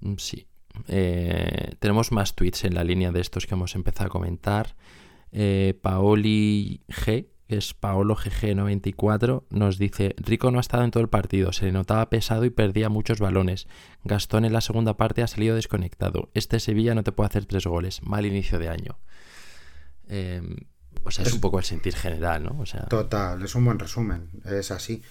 [0.00, 0.48] Mm, sí.
[0.88, 4.74] Eh, tenemos más tweets en la línea de estos que hemos empezado a comentar.
[5.82, 11.08] Paoli G que es Paolo GG94, nos dice, Rico no ha estado en todo el
[11.08, 13.68] partido, se le notaba pesado y perdía muchos balones.
[14.04, 16.30] Gastón en la segunda parte ha salido desconectado.
[16.34, 18.02] Este Sevilla no te puede hacer tres goles.
[18.02, 18.98] Mal inicio de año.
[20.08, 20.56] Em,
[21.04, 22.58] o sea, es, un poco el sentir general, ¿no?
[22.60, 22.86] O sea...
[22.86, 25.02] Total, es un buen resumen, es así.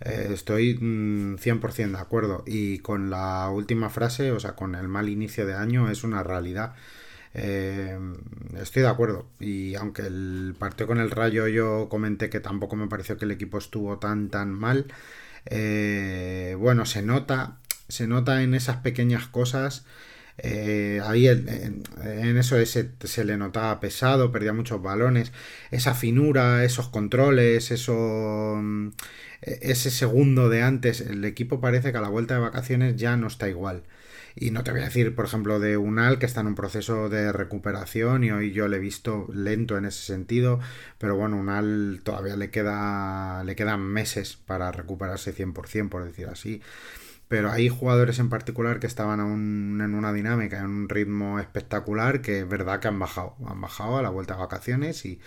[0.00, 2.44] Eh, estoy 100% mm, de acuerdo.
[2.46, 6.22] Y con la última frase, o sea, con el mal inicio de año, es una
[6.22, 6.74] realidad.
[7.34, 7.98] Eh,
[8.60, 9.26] estoy de acuerdo.
[9.40, 13.32] Y aunque el partido con el Rayo yo comenté que tampoco me pareció que el
[13.32, 14.86] equipo estuvo tan tan mal.
[15.46, 17.58] Eh, bueno, se nota.
[17.88, 19.84] Se nota en esas pequeñas cosas.
[20.38, 21.84] Eh, ahí en,
[22.36, 25.32] eso se le notaba pesado, perdía muchos balones.
[25.70, 28.60] Esa finura, esos controles, eso.
[29.42, 31.00] E, ese segundo de antes.
[31.00, 33.84] El equipo parece que a la vuelta de vacaciones ya no está igual.
[34.36, 37.08] Y no te voy a decir, por ejemplo, de Unal, que está en un proceso
[37.08, 40.58] de recuperación y hoy yo le he visto lento en ese sentido,
[40.98, 46.62] pero bueno, Unal todavía le, queda, le quedan meses para recuperarse 100%, por decir así
[47.28, 52.20] pero hay jugadores en particular que estaban aún en una dinámica, en un ritmo espectacular,
[52.20, 55.20] que es verdad que han bajado, han bajado a la vuelta de vacaciones y,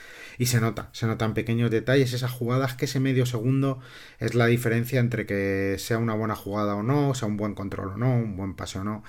[0.46, 3.80] se nota, se notan pequeños detalles, esas jugadas que ese medio segundo
[4.20, 7.94] es la diferencia entre que sea una buena jugada o no, sea un buen control
[7.94, 9.04] o no, un buen pase o no.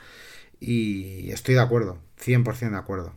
[0.59, 3.14] Y estoy de acuerdo, 100% de acuerdo.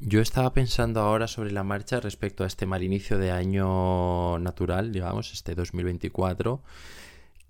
[0.00, 4.92] Yo estaba pensando ahora sobre la marcha respecto a este mal inicio de año natural,
[4.92, 6.62] digamos, este 2024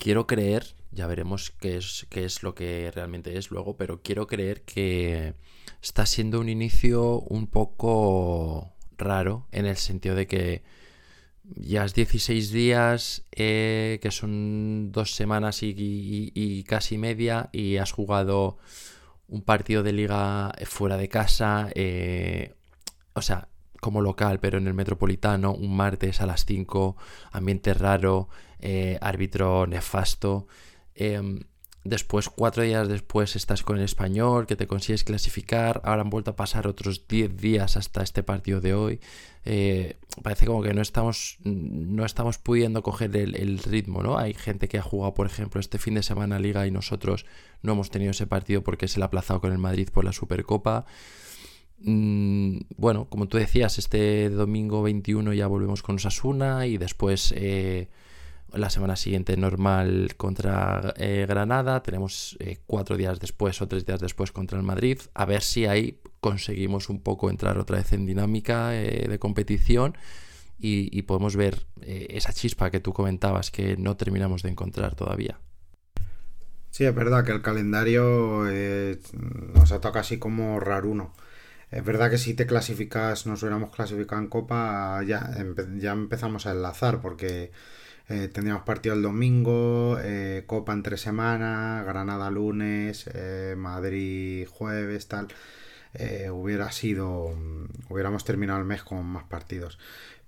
[0.01, 4.27] quiero creer, ya veremos qué es, qué es lo que realmente es luego, pero quiero
[4.27, 5.35] creer que
[5.83, 10.63] está siendo un inicio un poco raro en el sentido de que
[11.45, 18.59] ya es 16 días, eh, que son dos semanas y, casi media, y has jugado
[19.29, 22.55] un partido de liga fuera de casa, eh,
[23.15, 23.49] o sea,
[23.81, 26.97] como local, pero en el Metropolitano, un martes a las 5,
[27.33, 28.29] ambiente raro,
[28.61, 30.47] eh, árbitro nefasto.
[30.95, 31.41] Em,
[31.85, 35.81] después, cuatro días después, estás con el español, que te consigues clasificar.
[35.85, 39.01] Ahora han vuelto a pasar otros 10 días hasta este partido de hoy.
[39.47, 44.19] Eh, parece como que no estamos, no estamos pudiendo coger el, el, ritmo, ¿no?
[44.19, 47.25] Hay gente que ha jugado, por ejemplo, este fin de semana Liga y nosotros
[47.63, 50.13] no hemos tenido ese partido porque se le ha aplazado con el Madrid por la
[50.13, 50.85] Supercopa.
[51.83, 57.89] Mm, bueno, como tú decías, este domingo 21 ya volvemos con Osasuna y después eh,
[58.53, 61.83] la semana siguiente normal contra eh, Granada.
[61.83, 64.99] Tenemos eh, cuatro días después o tres días después contra el Madrid.
[65.15, 69.97] A ver si ahí conseguimos un poco entrar otra vez en dinámica de competición
[70.59, 75.41] y, podemos ver esa chispa que tú comentabas que no terminamos de encontrar todavía.
[76.71, 78.45] Sí, es verdad que el calendario
[79.55, 81.15] nos ha tocado así como raruno.
[81.71, 87.01] Es verdad que si te clasificas, nos hubiéramos clasificado en Copa, ya, empezamos a enlazar,
[87.01, 87.53] porque
[88.09, 95.07] eh, tendríamos partido el domingo, eh, Copa en tres semanas, Granada lunes, eh, Madrid jueves,
[95.07, 95.29] tal.
[96.33, 97.37] hubiera sido,
[97.89, 99.79] hubiéramos terminado el mes con más partidos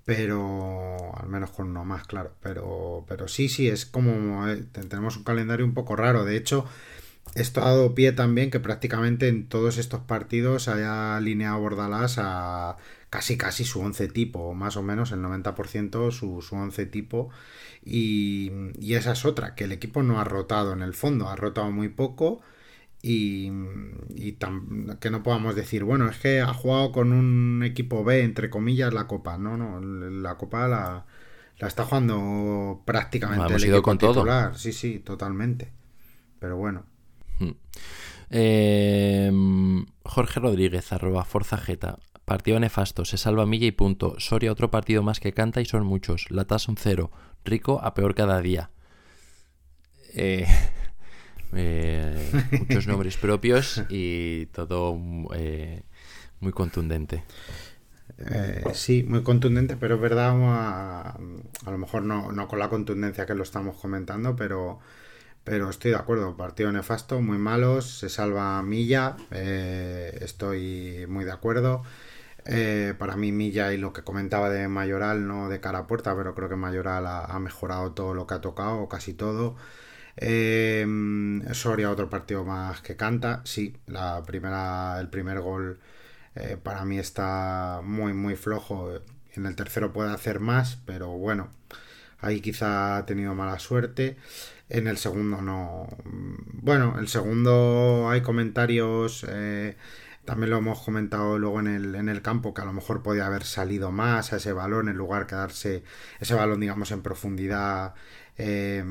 [0.04, 2.34] pero al menos con uno más, claro.
[2.42, 6.24] Pero, pero sí, sí, es como tenemos un calendario un poco raro.
[6.24, 6.66] De hecho,
[7.34, 12.76] esto ha dado pie también que prácticamente en todos estos partidos haya alineado Bordalás a
[13.10, 17.30] casi casi su 11 tipo, más o menos el 90% su, su 11 tipo.
[17.84, 21.36] Y, y, esa es otra, que el equipo no ha rotado en el fondo, ha
[21.36, 22.40] rotado muy poco.
[23.02, 23.50] Y,
[24.14, 24.38] y
[25.00, 28.94] que no podamos decir, bueno, es que ha jugado con un equipo B, entre comillas,
[28.94, 29.38] la Copa.
[29.38, 31.04] No, no, la Copa la,
[31.58, 34.50] la está jugando prácticamente el equipo con titular.
[34.50, 34.58] Todo.
[34.58, 35.72] Sí, sí, totalmente.
[36.38, 36.91] Pero bueno.
[38.30, 39.30] Eh,
[40.04, 41.98] Jorge Rodríguez, arroba Forza Jeta.
[42.24, 44.14] Partido nefasto, se salva Milla y punto.
[44.18, 46.30] Soria otro partido más que canta y son muchos.
[46.30, 47.10] La tasa un cero.
[47.44, 48.70] Rico a peor cada día.
[50.14, 50.46] Eh,
[51.52, 57.24] eh, muchos nombres propios y todo muy contundente.
[58.72, 61.18] sí, muy contundente, pero es verdad, a,
[61.66, 64.80] a lo mejor no, no, con la contundencia que lo estamos comentando, pero
[65.44, 71.32] pero estoy de acuerdo, partido nefasto, muy malos, se salva Milla, eh, estoy muy de
[71.32, 71.82] acuerdo.
[72.44, 76.16] Eh, para mí Milla y lo que comentaba de Mayoral, no de cara a puerta,
[76.16, 79.56] pero creo que Mayoral ha, mejorado todo lo que ha tocado, casi todo.
[80.16, 80.86] Eh,
[81.52, 85.80] Soria otro partido más que canta, sí, la primera, el primer gol
[86.62, 88.90] para mí está muy muy flojo.
[89.34, 91.50] En el tercero puede hacer más, pero bueno,
[92.20, 94.16] ahí quizá ha tenido mala suerte.
[94.72, 95.86] En el segundo no.
[96.62, 99.26] Bueno, el segundo hay comentarios.
[99.28, 99.76] Eh,
[100.24, 103.26] también lo hemos comentado luego en el, en el campo que a lo mejor podía
[103.26, 105.84] haber salido más a ese balón en lugar de quedarse
[106.20, 107.94] ese balón, digamos, en profundidad
[108.38, 108.82] eh,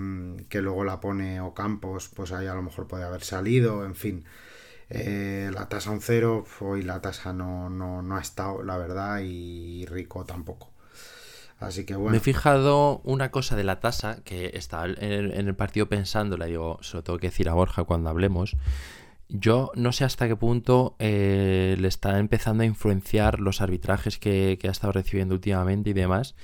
[0.50, 3.96] que luego la pone o Campos, pues ahí a lo mejor podía haber salido, en
[3.96, 4.26] fin.
[4.90, 9.22] Eh, la tasa un cero, hoy la tasa no, no, no ha estado, la verdad,
[9.24, 10.71] y Rico tampoco.
[11.62, 12.12] Así que bueno.
[12.12, 16.48] Me he fijado una cosa de la tasa, que estaba en el, partido pensando, le
[16.48, 18.58] digo, se lo tengo que decir a Borja cuando hablemos.
[19.30, 24.58] Yo no sé hasta qué punto eh, le está empezando a influenciar los arbitrajes que,
[24.64, 26.36] ha estado recibiendo últimamente y demás.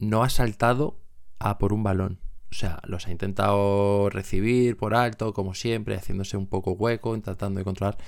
[0.00, 0.98] No ha saltado
[1.38, 2.18] a por un balón.
[2.50, 7.58] O sea, los ha intentado recibir por alto, como siempre, haciéndose un poco hueco, tratando
[7.58, 7.98] de controlar.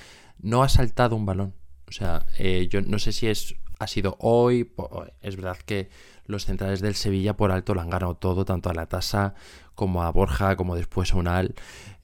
[0.41, 1.55] No ha saltado un balón.
[1.87, 4.73] O sea, eh, yo no sé si es ha sido hoy.
[5.21, 5.89] Es verdad que
[6.29, 9.35] los centrales del Sevilla por alto lo han ganado todo, tanto a la tasa
[9.75, 11.55] como a Borja, como después a Unal.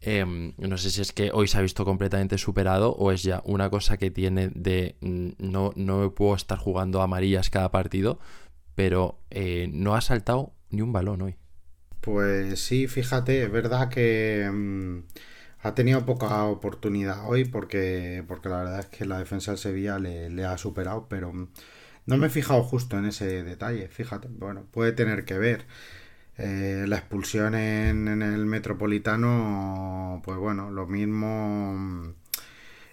[0.00, 3.42] Em, no sé si es que hoy se ha visto completamente superado o es ya
[3.44, 8.18] una cosa que tiene de mm, no, no puedo estar jugando amarillas cada partido,
[8.74, 11.36] pero eh, no ha saltado ni un balón hoy.
[12.00, 14.98] Pues sí, fíjate, es verdad que mm,
[15.60, 19.98] ha tenido poca oportunidad hoy porque, porque la verdad es que la defensa del Sevilla
[19.98, 21.48] le, ha superado, pero mm,
[22.06, 24.28] no me he fijado justo en ese detalle, fíjate.
[24.30, 25.66] Bueno, puede tener que ver.
[26.36, 32.14] Eh, la expulsión en, el metropolitano, pues bueno, lo mismo.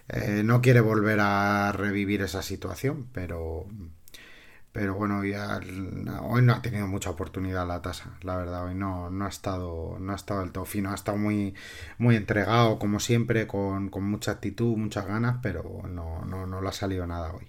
[0.08, 3.66] Eh, no quiere volver a revivir esa situación, pero.
[4.72, 5.60] Pero bueno, ya,
[6.22, 9.98] hoy no ha tenido mucha oportunidad la tasa, la verdad, hoy no, no ha estado,
[10.00, 11.54] no ha estado del todo fino, ha estado muy,
[11.98, 16.68] muy entregado, como siempre, con, con mucha actitud, muchas ganas, pero no, no, no le
[16.68, 17.46] ha salido nada hoy.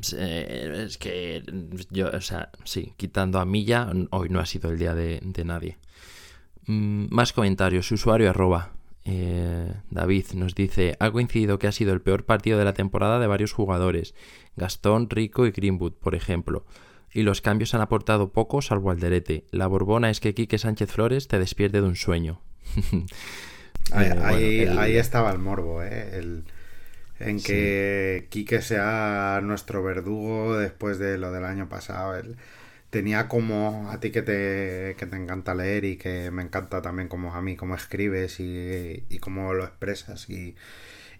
[0.00, 1.42] Es que
[1.90, 5.78] yo, o sea, sí, quitando a Milla, hoy no ha sido el día de, nadie.
[6.66, 7.90] Mm, más comentarios.
[7.92, 8.72] Usuario arroba.
[9.04, 13.18] Eh, David nos dice, ha coincidido que ha sido el peor partido de la temporada
[13.18, 14.14] de varios jugadores,
[14.56, 16.64] Gastón, Rico y Greenwood, por ejemplo.
[17.12, 19.44] Y los cambios han aportado poco, salvo Alderete.
[19.52, 22.40] La Borbona es que Quique Sánchez Flores te despierte de un sueño.
[23.92, 26.18] ahí, ahí, estaba el morbo, ¿eh?
[26.18, 26.44] El,
[27.20, 32.16] en que Quique sea nuestro verdugo después de lo del año pasado.
[32.16, 32.36] Él
[32.90, 37.08] tenía como a ti que te, que te encanta leer y que me encanta también
[37.08, 40.56] como a mí, cómo escribes y, y cómo lo expresas y,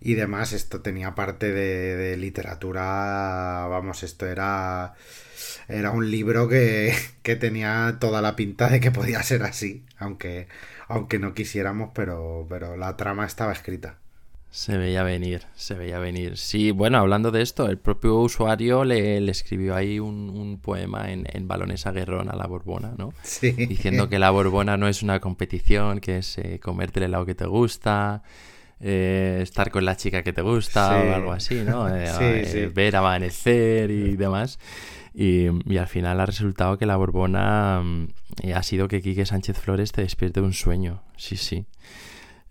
[0.00, 0.52] y demás.
[0.52, 4.94] Esto tenía parte de, de, literatura, vamos, esto era,
[5.68, 10.48] era un libro que, que tenía toda la pinta de que podía ser así, aunque,
[10.88, 13.98] aunque no quisiéramos, pero, pero la trama estaba escrita.
[14.54, 16.36] Se veía venir, se veía venir.
[16.36, 21.48] Sí, bueno, hablando de esto, el propio usuario le, escribió ahí un, poema en, en,
[21.48, 23.12] balones aguerrón a la Borbona, ¿no?
[23.24, 23.50] Sí.
[23.50, 27.34] Diciendo que la Borbona no es una competición, que es eh, comerte el helado que
[27.34, 28.22] te gusta,
[28.78, 31.88] eh, estar con la chica que te gusta o algo así, ¿no?
[31.92, 32.66] Eh, sí, sí.
[32.66, 34.60] Ver amanecer y demás.
[35.12, 38.08] Y, al final ha resultado que la Borbona mm,
[38.54, 41.02] ha sido que Quique Sánchez Flores te despierte un sueño.
[41.16, 41.66] Sí, sí.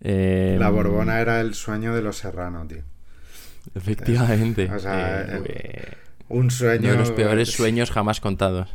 [0.00, 2.82] Em, la Borbona era el sueño de los serranos, tío.
[3.74, 4.70] Efectivamente.
[4.70, 5.92] o sea, eh, eh,
[6.28, 6.84] un sueño.
[6.84, 8.74] Uno de los peores sueños jamás contados.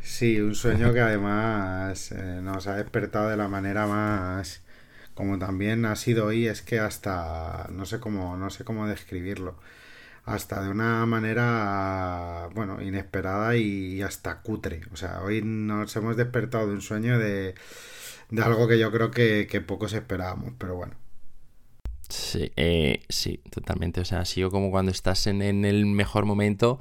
[0.00, 4.64] Sí, un sueño que además eh, nos ha despertado de la manera más
[5.14, 9.58] como también ha sido hoy, es que hasta no sé cómo, no sé cómo describirlo.
[10.24, 14.82] Hasta de una manera bueno, inesperada y hasta cutre.
[14.92, 17.54] O sea, hoy nos hemos despertado de un sueño de,
[18.34, 20.94] de algo que yo creo que, que pocos esperábamos, pero bueno.
[22.08, 24.00] Sí, eh, sí, totalmente.
[24.00, 26.80] O sea, ha sido como cuando estás en, en el mejor momento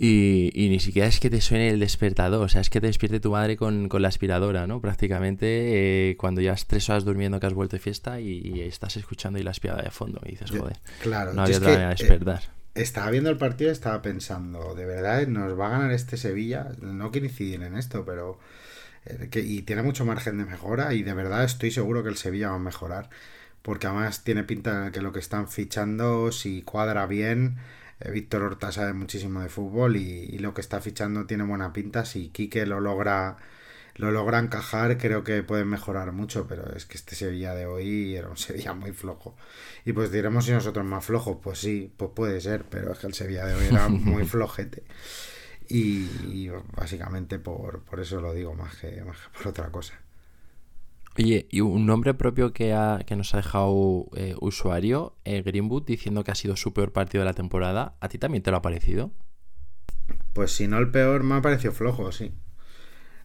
[0.00, 3.18] y, ni siquiera es que te suene el despertador, o sea, es que te despierte
[3.18, 4.80] tu madre con, la aspiradora, ¿no?
[4.80, 8.96] Prácticamente eh, cuando ya has tres horas durmiendo que has vuelto de fiesta y, estás
[8.96, 11.94] escuchando y la aspiradora de fondo y dices, joder, claro, no había otra manera de
[11.94, 12.42] eh, despertar.
[12.76, 16.70] estaba viendo el partido y estaba pensando, de verdad, nos va a ganar este Sevilla.
[16.80, 18.38] No quiero incidir en esto, pero.
[19.08, 22.16] Eh, que, y tiene mucho margen de mejora y de verdad estoy seguro que el
[22.16, 23.10] Sevilla va a mejorar.
[23.62, 27.58] Porque además tiene pinta de que lo que están fichando, si cuadra bien
[28.00, 32.04] eh, Víctor Horta sabe muchísimo de fútbol y, lo que está fichando tiene buena pinta.
[32.04, 33.36] Si Quique lo logra,
[33.96, 38.16] lo logra encajar, creo que puede mejorar mucho, pero es que este Sevilla de hoy
[38.16, 39.36] era un Sevilla muy flojo.
[39.84, 43.06] Y pues diremos si nosotros más flojos, pues sí, pues puede ser, pero es que
[43.08, 44.84] el Sevilla de hoy era muy flojete.
[45.68, 50.00] Y, básicamente por, por, eso lo digo, más que, más que por otra cosa.
[51.18, 55.84] Oye, y un nombre propio que, ha, que nos ha dejado eh, usuario, eh, Greenwood,
[55.84, 57.96] diciendo que ha sido su peor partido de la temporada.
[58.00, 59.10] ¿A ti también te lo ha parecido?
[60.32, 62.32] Pues si no el peor, me ha parecido flojo, sí.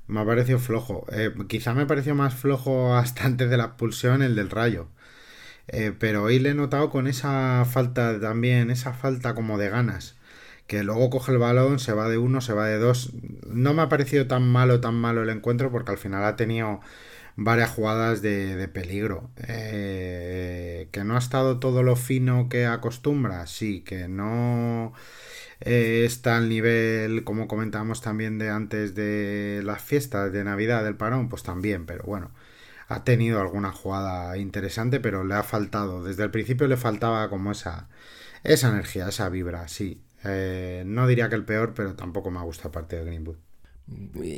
[0.07, 1.05] Me ha parecido flojo.
[1.11, 4.89] Eh, quizá me pareció más flojo hasta antes de la expulsión el del rayo.
[5.99, 10.17] pero hoy le he notado con esa falta también, esa falta como de ganas.
[10.68, 13.11] Que luego coge el balón, se va de uno, se va de dos.
[13.47, 16.80] No me ha parecido tan malo, tan malo el encuentro porque al final ha tenido
[17.36, 19.30] varias jugadas de, peligro.
[19.47, 24.93] Eh, que no ha estado todo lo fino que acostumbra, sí, que no
[25.61, 30.95] eh, está al nivel, como comentábamos también de antes de las fiestas de Navidad del
[30.95, 32.32] parón, pues también, pero bueno.
[32.89, 36.03] Ha tenido alguna jugada interesante, pero le ha faltado.
[36.03, 37.88] Desde el principio le faltaba como esa,
[38.43, 40.01] esa energía, esa vibra, sí.
[40.26, 43.38] Eh, no diría que el peor, pero tampoco me gusta parte de Greenwood.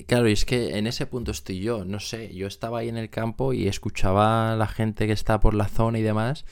[0.07, 2.97] Claro, y es que en ese punto estoy yo, no sé, yo estaba ahí en
[2.97, 6.45] el campo y escuchaba a la gente que está por la zona y demás,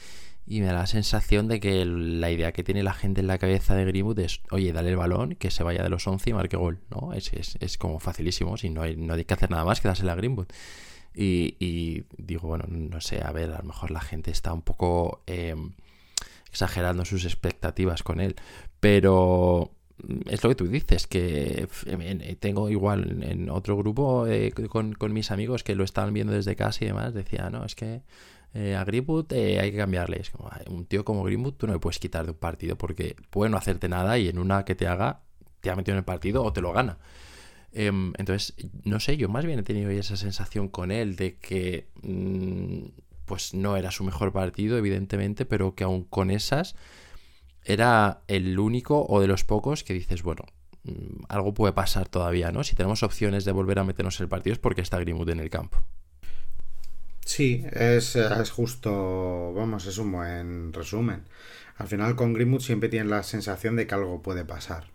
[0.45, 3.39] y me da la sensación de que la idea que tiene la gente en la
[3.39, 6.33] cabeza de Greenwood es, oye, dale el balón, que se vaya de los 11 y
[6.33, 7.13] marque gol, ¿no?
[7.13, 10.11] Es, es, como facilísimo, si no hay, no hay que hacer nada más que dársela
[10.11, 10.47] a Greenwood.
[11.15, 15.21] Y, digo, bueno, no sé, a ver, a lo mejor la gente está un poco
[15.27, 15.73] em,
[16.53, 18.35] exagerando sus expectativas con él,
[18.79, 19.71] pero
[20.29, 25.31] es lo que tú dices, que eh, tengo igual en otro grupo eh, con, mis
[25.31, 28.03] amigos que lo estaban viendo desde casa y demás, decía, no, es que
[28.53, 30.19] eh, a Greenwood hay que cambiarle.
[30.19, 33.15] Es como, un tío como Greenwood tú no le puedes quitar de un partido porque
[33.31, 35.21] puede no hacerte nada y en una que te haga
[35.59, 36.99] te ha metido en el partido o te lo gana.
[37.71, 41.87] Em, entonces, no sé, yo más bien he tenido esa sensación con él de que
[42.03, 42.83] mm,
[43.25, 46.75] pues no era su mejor partido, evidentemente, pero que aún con esas
[47.63, 50.43] era el único o de los pocos que dices, bueno,
[50.83, 52.63] mm, algo puede pasar todavía, ¿no?
[52.63, 55.49] Si tenemos opciones de volver a meternos el partido es porque está Greenwood en el
[55.49, 55.81] campo.
[57.25, 61.23] Sí, es, es, justo, vamos, es un buen resumen.
[61.77, 64.87] Al final con Greenwood siempre tienes la sensación de que algo puede pasar.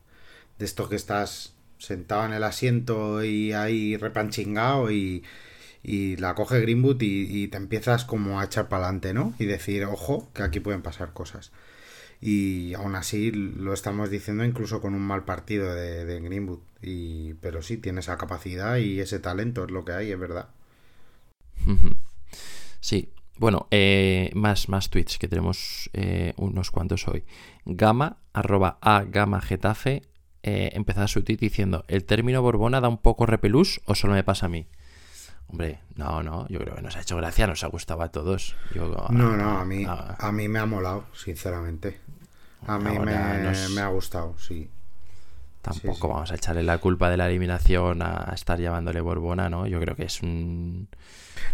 [0.59, 5.25] De esto que estás sentado en el asiento y ahí repanchingado y,
[5.89, 9.33] y la coge Greenwood y, te empiezas como a echar para adelante, ¿no?
[9.39, 11.51] Y decir, ojo, que aquí pueden pasar cosas
[12.21, 16.59] y aún así lo estamos diciendo incluso con un mal partido de, Greenwood.
[16.83, 20.49] Y, pero sí, tiene esa capacidad y ese talento, es lo que hay, es verdad.
[22.81, 27.25] Sí, bueno, eh, más, más tweets que tenemos eh, unos cuantos hoy.
[27.65, 30.03] Gama, arroba a gama getafe,
[30.43, 34.25] eh, empezaba su tweet diciendo, ¿el término Borbona da un poco repelús o solo me
[34.25, 34.67] pasa a mí?
[35.51, 38.55] Hombre, no, no, yo creo que nos ha hecho gracia, nos ha gustado a todos.
[38.75, 42.01] no, no, a mí, a mí me ha molado, sinceramente.
[42.67, 44.71] A mí me, ha gustado, sí.
[45.63, 49.67] Tampoco vamos a echarle la culpa de la eliminación a estar llamándole Borbona, ¿no?
[49.67, 50.89] Yo creo que es un...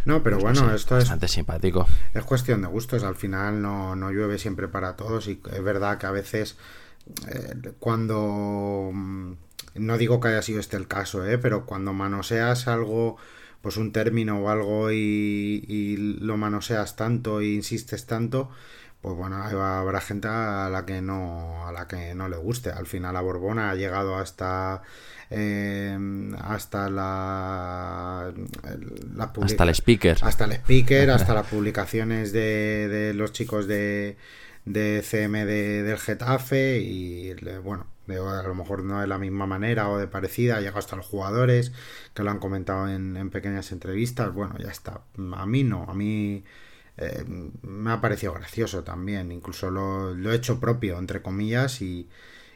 [0.04, 1.04] No, pero pues bueno, esto es...
[1.04, 1.86] Bastante simpático.
[2.12, 6.06] Es cuestión de gustos, al final no, llueve siempre para todos y es verdad que
[6.06, 6.56] a veces
[7.28, 8.90] eh, cuando...
[8.92, 9.32] Mm,
[9.76, 11.38] no digo que haya sido este el caso, ¿eh?
[11.38, 13.16] Pero cuando manoseas algo
[13.64, 18.50] pues un término o algo y, y, lo manoseas tanto e insistes tanto,
[19.00, 22.68] pues bueno, habrá gente a la que no a la que no le guste.
[22.68, 24.82] Al final la Borbona ha llegado hasta
[25.30, 25.98] eh,
[26.42, 28.34] hasta la,
[29.40, 34.18] hasta el speaker hasta el speaker hasta las publicaciones de, de los chicos de,
[34.66, 39.98] de CM del Getafe y bueno a lo mejor no de la misma manera o
[39.98, 41.72] de parecida, ha llegado hasta los jugadores
[42.14, 45.02] que lo han comentado en, en pequeñas entrevistas, bueno, ya está.
[45.36, 46.44] A mí no, a mí
[46.96, 47.24] eh,
[47.62, 52.08] me ha parecido gracioso también, incluso lo, he hecho propio, entre comillas, y,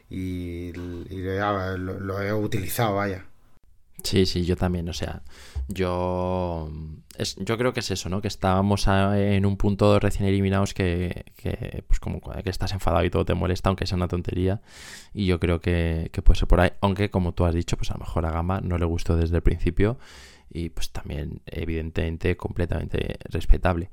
[0.09, 3.25] y, lo, he utilizado, vaya.
[4.01, 5.23] Sí, sí, yo también, o sea,
[5.69, 6.69] yo
[7.17, 8.21] es, yo creo que es eso, ¿no?
[8.21, 13.09] Que estábamos en un punto recién eliminados que, que, pues como que estás enfadado y
[13.09, 14.61] todo te molesta, aunque sea una tontería,
[15.13, 17.91] y yo creo que, que puede ser por ahí, aunque como tú has dicho, pues
[17.91, 19.97] a lo mejor a Gama no le gustó desde el principio
[20.49, 23.89] y pues también evidentemente completamente respetable.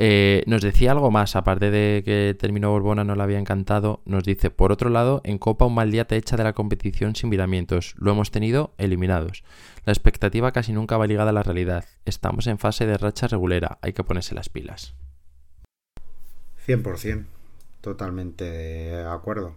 [0.00, 4.22] Eh, nos decía algo más, aparte de que terminó Borbona no le había encantado, nos
[4.22, 7.30] dice, por otro lado, en Copa un mal día te echa de la competición sin
[7.30, 9.42] miramientos, lo hemos tenido eliminados.
[9.84, 13.80] La expectativa casi nunca va ligada a la realidad, estamos en fase de racha regulera,
[13.82, 14.94] hay que ponerse las pilas.
[16.64, 17.24] 100%,
[17.80, 19.56] totalmente de acuerdo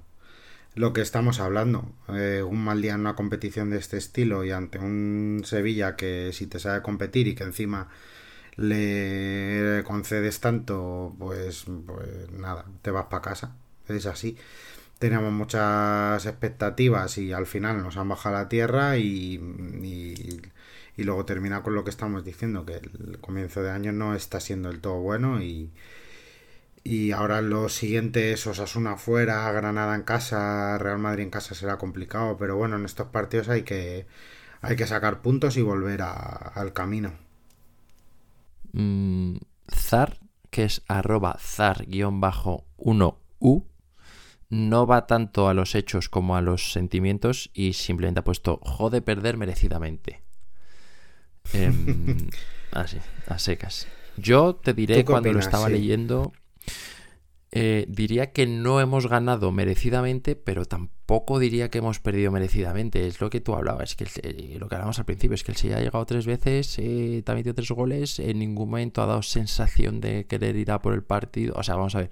[0.73, 1.91] lo que estamos hablando.
[2.09, 6.31] Eh, un mal día en una competición de este estilo y ante un Sevilla que
[6.33, 7.89] si te sabe competir y que encima
[8.56, 13.56] le concedes tanto, pues, pues nada, te vas para casa.
[13.88, 14.38] Es así.
[14.99, 19.36] Teníamos muchas expectativas y al final nos han bajado a la tierra y,
[20.95, 24.39] y, luego termina con lo que estamos diciendo, que el comienzo de año no está
[24.39, 25.72] siendo del todo bueno y,
[26.84, 32.38] y ahora los siguientes, Osasuna fuera, Granada en casa, Real Madrid en casa será complicado,
[32.38, 34.08] pero bueno, en estos partidos hay que,
[34.62, 37.14] hay que sacar puntos y volver al camino.
[38.74, 39.38] Mm,
[39.69, 40.19] zar,
[40.49, 43.65] que es arroba zar-1u,
[44.49, 49.01] no va tanto a los hechos como a los sentimientos y simplemente ha puesto jode
[49.01, 50.22] perder merecidamente.
[51.53, 52.30] Em,
[52.72, 52.97] así,
[53.28, 53.88] a secas.
[54.17, 56.34] Yo te diré cuando lo estaba leyendo
[57.54, 63.06] eh, diría que no hemos ganado merecidamente, pero tampoco diría que hemos perdido merecidamente.
[63.08, 65.58] Es lo que tú hablabas, que eh, lo que hablamos al principio, es que el
[65.58, 69.22] Sevilla ha llegado tres veces, eh, ha metido tres goles, en ningún momento ha dado
[69.22, 71.56] sensación de querer ir a por el partido.
[71.58, 72.12] O sea, vamos a ver,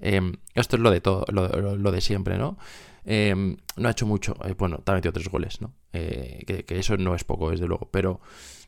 [0.00, 2.58] em, esto es lo de todo, lo, de siempre, ¿no?
[3.04, 5.72] Em, no ha hecho mucho, eh, bueno, te ha metido tres goles, ¿no?
[5.92, 8.20] Que, eso no es poco, desde luego, pero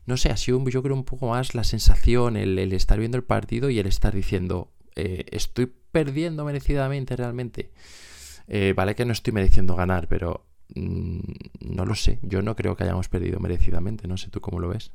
[0.06, 3.24] no sé, ha sido yo creo un poco más la sensación, el estar viendo el
[3.24, 7.70] partido y el estar diciendo, estoy perdiendo merecidamente realmente.
[8.48, 11.20] Eh, vale que no estoy mereciendo ganar, pero mm,
[11.60, 12.18] no lo sé.
[12.22, 14.08] Yo no creo que hayamos perdido merecidamente.
[14.08, 14.90] No sé tú cómo lo ves.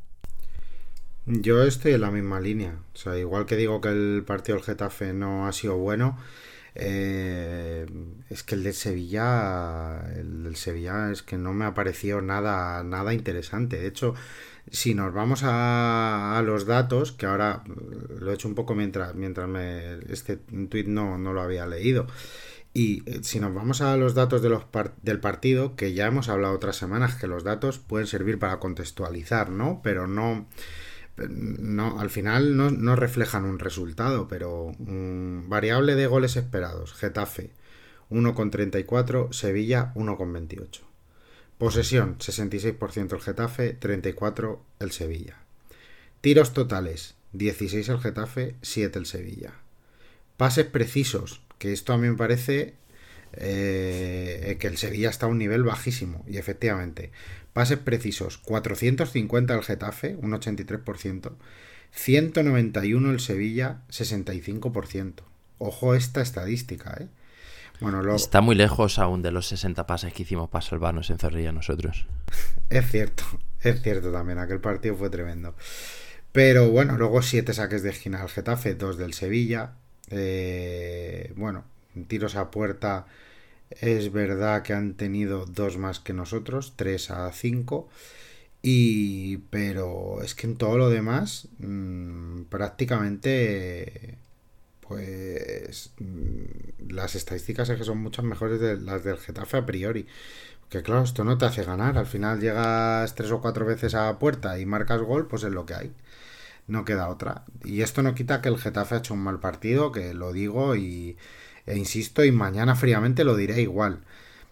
[1.25, 2.79] Yo estoy en la misma línea.
[2.93, 6.17] O sea, igual que digo que el partido del Getafe no ha sido bueno,
[6.79, 7.85] eh,
[8.29, 12.83] es que el del Sevilla, el del Sevilla es que no me ha parecido nada,
[12.83, 13.79] nada interesante.
[13.79, 14.13] De hecho,
[14.69, 17.63] si nos vamos a, los datos, que ahora
[18.19, 22.05] lo he hecho un poco mientras, mientras me, este tweet no, no lo había leído.
[22.73, 24.65] Y eh, si nos vamos a los datos de los
[25.01, 29.49] del partido, que ya hemos hablado otras semanas que los datos pueden servir para contextualizar,
[29.49, 29.81] ¿no?
[29.83, 30.47] Pero no,
[31.17, 37.51] no al final no, reflejan un resultado, pero variable de goles esperados, Getafe
[38.09, 40.81] 1,34, Sevilla 1,28.
[41.57, 45.37] Posesión, 66% el Getafe, 34% el Sevilla.
[46.21, 49.53] Tiros totales, 16 el Getafe, 7 el Sevilla.
[50.37, 52.75] Pases precisos, que esto a mí me parece
[53.33, 57.11] eh, que el Sevilla está a un nivel bajísimo, y efectivamente.
[57.53, 61.31] Pases precisos, 450 el Getafe, un 83%.
[61.91, 65.13] 191 el Sevilla, 65%.
[65.57, 67.07] Ojo esta estadística, ¿eh?
[68.15, 72.07] Está muy lejos aún de los 60 pases que hicimos para salvarnos en Zorrilla nosotros.
[72.69, 73.23] Es cierto,
[73.61, 75.55] es cierto también, aquel partido fue tremendo.
[76.33, 79.75] Pero bueno, luego siete saques de esquina al Getafe, dos del Sevilla.
[80.09, 81.63] Eh, bueno,
[82.05, 83.07] tiros a puerta
[83.69, 87.89] es verdad que han tenido dos más que nosotros, tres a cinco.
[88.61, 94.17] Y pero es que en todo lo demás mm, prácticamente
[94.87, 100.07] pues mm, las estadísticas es que son muchas mejores de las del Getafe a priori.
[100.69, 101.97] Que claro, esto no te hace ganar.
[101.97, 105.65] Al final llegas tres o cuatro veces a puerta y marcas gol, pues es lo
[105.65, 105.93] que hay.
[106.67, 107.45] No queda otra.
[107.63, 110.75] Y esto no quita que el Getafe ha hecho un mal partido, que lo digo
[110.75, 111.17] y,
[111.67, 114.01] e insisto, y mañana fríamente lo diré igual.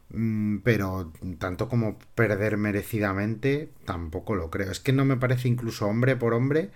[0.09, 4.71] Mm, pero tanto como perder merecidamente, tampoco lo creo.
[4.71, 6.71] Es que no me parece incluso hombre por hombre.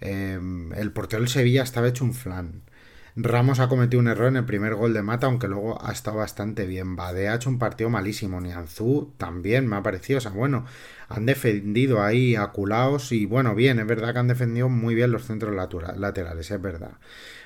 [0.00, 2.62] Em, el portero del Sevilla estaba hecho un flan.
[3.14, 6.16] Ramos ha cometido un error en el primer gol de Mata, aunque luego ha estado
[6.16, 6.96] bastante bien.
[6.96, 8.40] Bade ha hecho un partido malísimo.
[8.40, 10.18] Nianzú también me ha parecido.
[10.18, 10.64] O sea, bueno,
[11.08, 15.12] han defendido ahí a culaos y bueno, bien, es verdad que han defendido muy bien
[15.12, 16.92] los centros laterales, es verdad.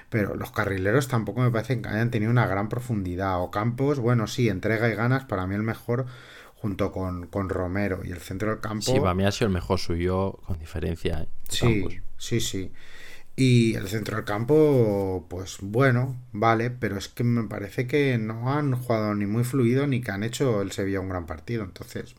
[0.08, 3.42] Pero los carrileros tampoco me parecen que hayan tenido una gran profundidad.
[3.42, 6.06] O Campos, bueno, sí, entrega y ganas, para mí el mejor
[6.54, 8.82] junto con, con Romero y el centro del campo.
[8.82, 11.22] Sí, para mí ha sido el mejor suyo con diferencia.
[11.22, 11.28] ¿eh?
[11.48, 11.86] Sí,
[12.16, 12.72] sí, sí.
[13.36, 18.52] Y el centro del campo, pues bueno, vale, pero es que me parece que no
[18.52, 21.62] han jugado ni muy fluido ni que han hecho el Sevilla un gran partido.
[21.64, 22.14] Entonces,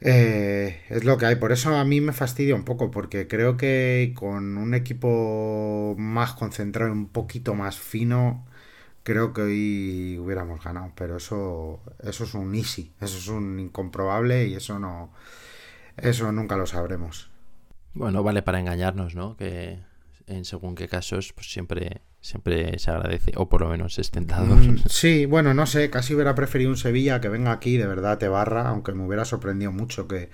[0.00, 1.36] eh, es lo que hay.
[1.36, 6.32] Por eso a mí me fastidia un poco, porque creo que con un equipo más
[6.34, 8.44] concentrado y un poquito más fino,
[9.04, 10.92] creo que hoy hubiéramos ganado.
[10.96, 15.12] Pero eso, eso es un easy, eso es un incomprobable y eso no,
[15.96, 17.31] eso nunca lo sabremos.
[17.94, 19.36] Bueno, vale para engañarnos, ¿no?
[19.36, 19.78] Que
[20.26, 24.58] en según qué casos, pues siempre, siempre se agradece, o por lo menos es tentador.
[24.58, 28.18] Mm, sí, bueno, no sé, casi hubiera preferido un Sevilla que venga aquí, de verdad
[28.18, 30.30] te barra, aunque me hubiera sorprendido mucho que,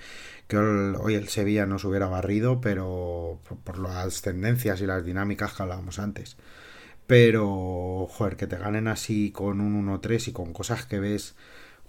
[1.00, 5.98] hoy el Sevilla nos hubiera barrido, pero por, las tendencias y las dinámicas que hablábamos
[5.98, 6.36] antes.
[7.06, 11.34] Pero, joder, que te ganen así con un 1-3 y con cosas que ves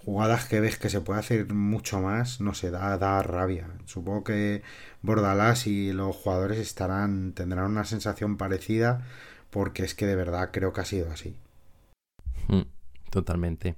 [0.04, 3.68] jugadas que ves que se puede hacer mucho más, no sé, da, da rabia.
[3.84, 4.62] Supongo que
[5.02, 9.06] Bordalás y los jugadores estarán, tendrán una sensación parecida,
[9.50, 11.36] porque es que de verdad creo que ha sido así.
[12.48, 12.62] Hmm,
[13.10, 13.76] totalmente.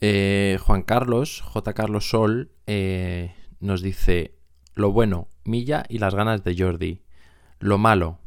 [0.00, 1.72] Eh, Juan Carlos, J.
[1.72, 4.34] Carlos Sol, eh, nos dice:
[4.74, 7.02] Lo bueno, Milla y las ganas de Jordi.
[7.60, 8.18] Lo malo,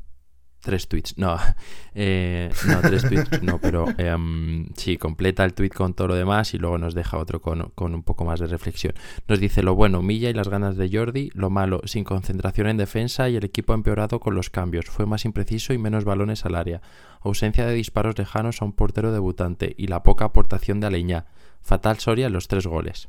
[0.67, 1.37] Tres tweets, no,
[1.95, 6.53] eh, no, tres tweets, no, pero em, sí, completa el tweet con todo lo demás
[6.53, 8.93] y luego nos deja otro con, un poco más de reflexión.
[9.29, 12.75] Nos dice lo bueno, Milla y las ganas de Jordi, lo malo, sin concentración en
[12.75, 16.55] defensa y el equipo empeorado con los cambios, fue más impreciso y menos balones al
[16.55, 16.81] área,
[17.21, 21.27] ausencia de disparos lejanos a un portero debutante y la poca aportación de Aleñá,
[21.61, 23.07] fatal Soria en los tres goles.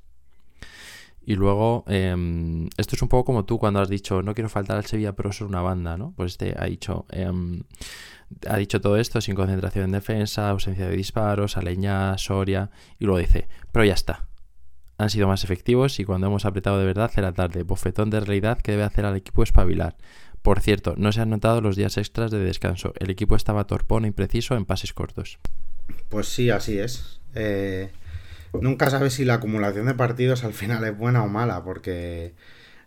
[1.29, 4.79] Y luego, em, esto es un poco como tú cuando has dicho, no quiero faltar
[4.79, 6.15] al Sevilla, pero es una banda, ¿no?
[6.17, 7.65] Pues este ha dicho, em,
[8.49, 13.19] ha dicho todo esto sin concentración en defensa, ausencia de disparos, aleña, Soria, y luego
[13.19, 14.27] dice, pero ya está.
[14.97, 17.63] Han sido más efectivos y cuando hemos apretado de verdad era tarde.
[17.63, 19.99] Bofetón de realidad que debe hacer al equipo espabilar.
[20.41, 22.95] Por cierto, no se han notado los días extras de descanso.
[22.99, 25.39] El equipo estaba torpón e impreciso en pases cortos.
[26.09, 27.21] Pues sí, así es.
[27.35, 27.91] Eh,
[28.53, 32.35] nunca sabes si la acumulación de partidos al final es buena o mala, porque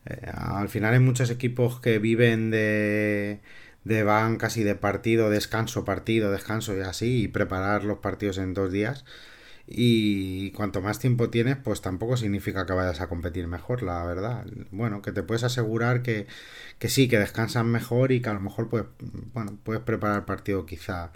[0.05, 3.41] eh, al final hay muchos equipos que viven de,
[3.83, 8.53] de van casi de partido, descanso, partido, descanso y así, y preparar los partidos en
[8.53, 9.05] dos días.
[9.67, 14.45] Y cuanto más tiempo tienes, pues tampoco significa que vayas a competir mejor, la verdad.
[14.71, 16.27] Bueno, que te puedes asegurar que,
[16.79, 18.85] que sí, que descansan mejor y que a lo mejor pues,
[19.33, 21.11] bueno, puedes preparar el partido quizá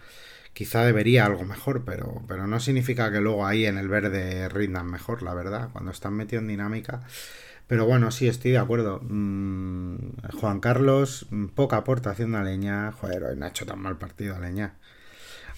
[0.56, 4.90] quizá debería algo mejor, pero, pero no significa que luego ahí en el verde rindan
[4.90, 7.02] mejor, la verdad, cuando están metidos en dinámica.
[7.68, 9.02] Pero bueno, sí, estoy de acuerdo.
[9.04, 9.98] Mm,
[10.40, 12.94] Juan Carlos, mm, poca aportación de Aleña.
[12.94, 14.76] Joder, hoy no ha hecho tan mal partido Aleña.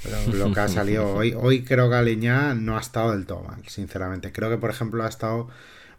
[0.09, 3.43] Lo, lo que ha salido hoy, hoy creo que Aleña no ha estado del todo
[3.43, 4.31] mal, sinceramente.
[4.31, 5.49] Creo que, por ejemplo, ha estado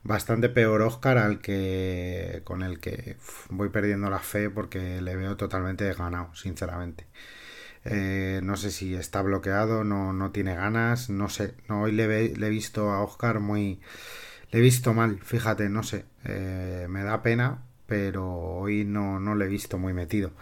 [0.03, 3.17] bastante peor Oscar al que con el que
[3.51, 7.07] voy perdiendo la fe porque le veo totalmente desganado, sinceramente.
[7.85, 11.55] Eh, no sé si está bloqueado, no, no tiene ganas, no sé.
[11.69, 13.81] No, hoy le, he visto a Oscar muy...
[14.51, 16.05] Le he visto mal, fíjate, no sé.
[16.25, 20.33] Eh, me da pena, pero hoy no, no le he visto muy metido.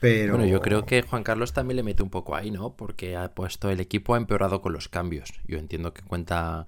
[0.00, 0.34] Pero...
[0.34, 2.76] Bueno, yo creo que Juan Carlos también le mete un poco ahí, ¿no?
[2.76, 5.32] Porque ha puesto el equipo ha empeorado con los cambios.
[5.46, 6.66] Yo entiendo que cuenta...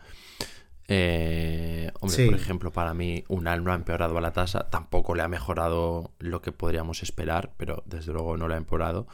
[0.88, 5.22] Eh, hombre, por ejemplo, para mí Unal no ha empeorado a la tasa, tampoco le
[5.22, 9.08] ha mejorado lo que podríamos esperar, pero desde luego no le ha empeorado.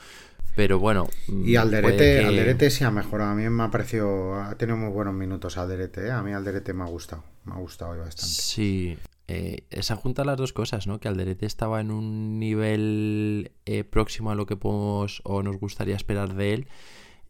[0.55, 1.09] Pero bueno.
[1.29, 3.31] Y Alderete, Alderete sí ha mejorado.
[3.31, 4.35] A mí me ha parecido.
[4.35, 6.09] Ha tenido muy buenos minutos Alderete.
[6.09, 6.11] ¿eh?
[6.11, 7.25] A mí Alderete me ha gustado.
[7.45, 8.23] Me ha gustado bastante.
[8.23, 8.99] Sí.
[9.29, 11.01] Eh, esa junta las dos cosas, ¿no?
[11.01, 15.97] Que Alderete estaba en un nivel eh, próximo a lo que podemos o nos gustaría
[15.97, 16.69] esperar de él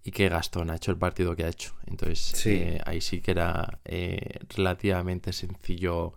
[0.02, 1.74] y que Gastón ha hecho el partido que ha hecho.
[1.86, 3.78] Entonces ahí sí que era
[4.48, 6.14] relativamente sencillo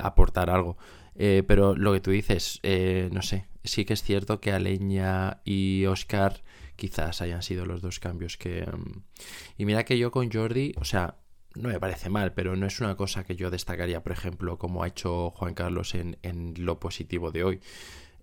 [0.00, 0.76] aportar algo.
[1.16, 2.60] Pero lo que tú dices,
[3.10, 6.42] no sé, sí que es cierto que Aleña y Oscar
[6.76, 8.66] quizás hayan sido los dos cambios que...
[8.66, 9.02] Mm,
[9.58, 11.16] y mira que yo con Jordi, o sea,
[11.54, 14.82] no me parece mal, pero no es una cosa que yo destacaría, por ejemplo, como
[14.82, 16.16] ha hecho Juan Carlos en,
[16.56, 17.60] lo positivo de hoy.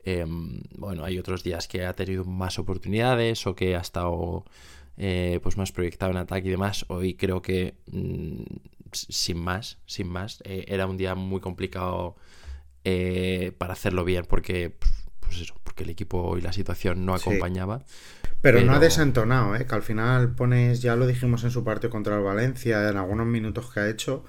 [0.03, 4.45] Em, bueno, hay otros días que ha tenido más oportunidades o que ha estado
[4.97, 6.85] eh, pues más proyectado en ataque y demás.
[6.89, 8.43] Hoy creo que mm,
[8.91, 12.15] sin más, sin más, eh, era un día muy complicado
[12.91, 14.73] eh, para hacerlo bien porque
[15.19, 17.83] pues eso, porque el equipo y la situación no acompañaba.
[18.41, 19.65] Pero, no ha desentonado, ¿eh?
[19.65, 23.27] que al final pones, ya lo dijimos en su partido contra el Valencia, en algunos
[23.27, 24.23] minutos que ha hecho,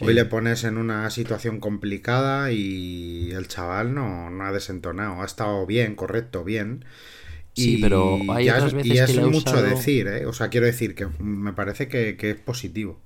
[0.00, 5.26] hoy le pones en una situación complicada y el chaval no, no ha desentonado, ha
[5.26, 6.86] estado bien, correcto, bien.
[7.52, 10.26] Sí, pero hay otras veces y es mucho decir, ¿eh?
[10.26, 13.00] O sea, quiero decir que me parece que, que, es positivo.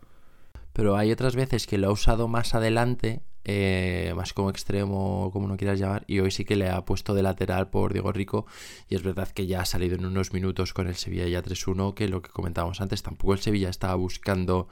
[0.75, 5.47] Pero hay otras veces que lo ha usado más adelante eh, más como extremo, como
[5.47, 8.47] no quieras llamar, y hoy sí que le ha puesto de lateral por Diego Rico,
[8.89, 11.93] y es verdad que ya ha salido en unos minutos con el Sevilla ya 3-1,
[11.93, 14.69] que lo que comentábamos antes, tampoco el Sevilla estaba buscando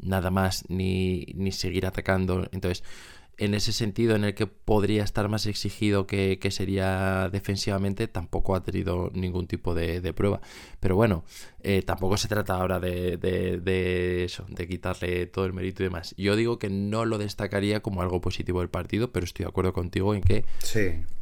[0.00, 2.82] nada más ni, ni seguir atacando, entonces
[3.38, 8.64] en ese sentido en el que podría estar más exigido que, sería defensivamente, tampoco ha
[8.64, 10.40] tenido ningún tipo de, prueba.
[10.80, 11.24] Pero bueno,
[11.62, 16.14] eh, tampoco se trata ahora de, eso, de quitarle todo el mérito y demás.
[16.18, 19.72] Yo digo que no lo destacaría como algo positivo del partido, pero estoy de acuerdo
[19.72, 20.44] contigo en que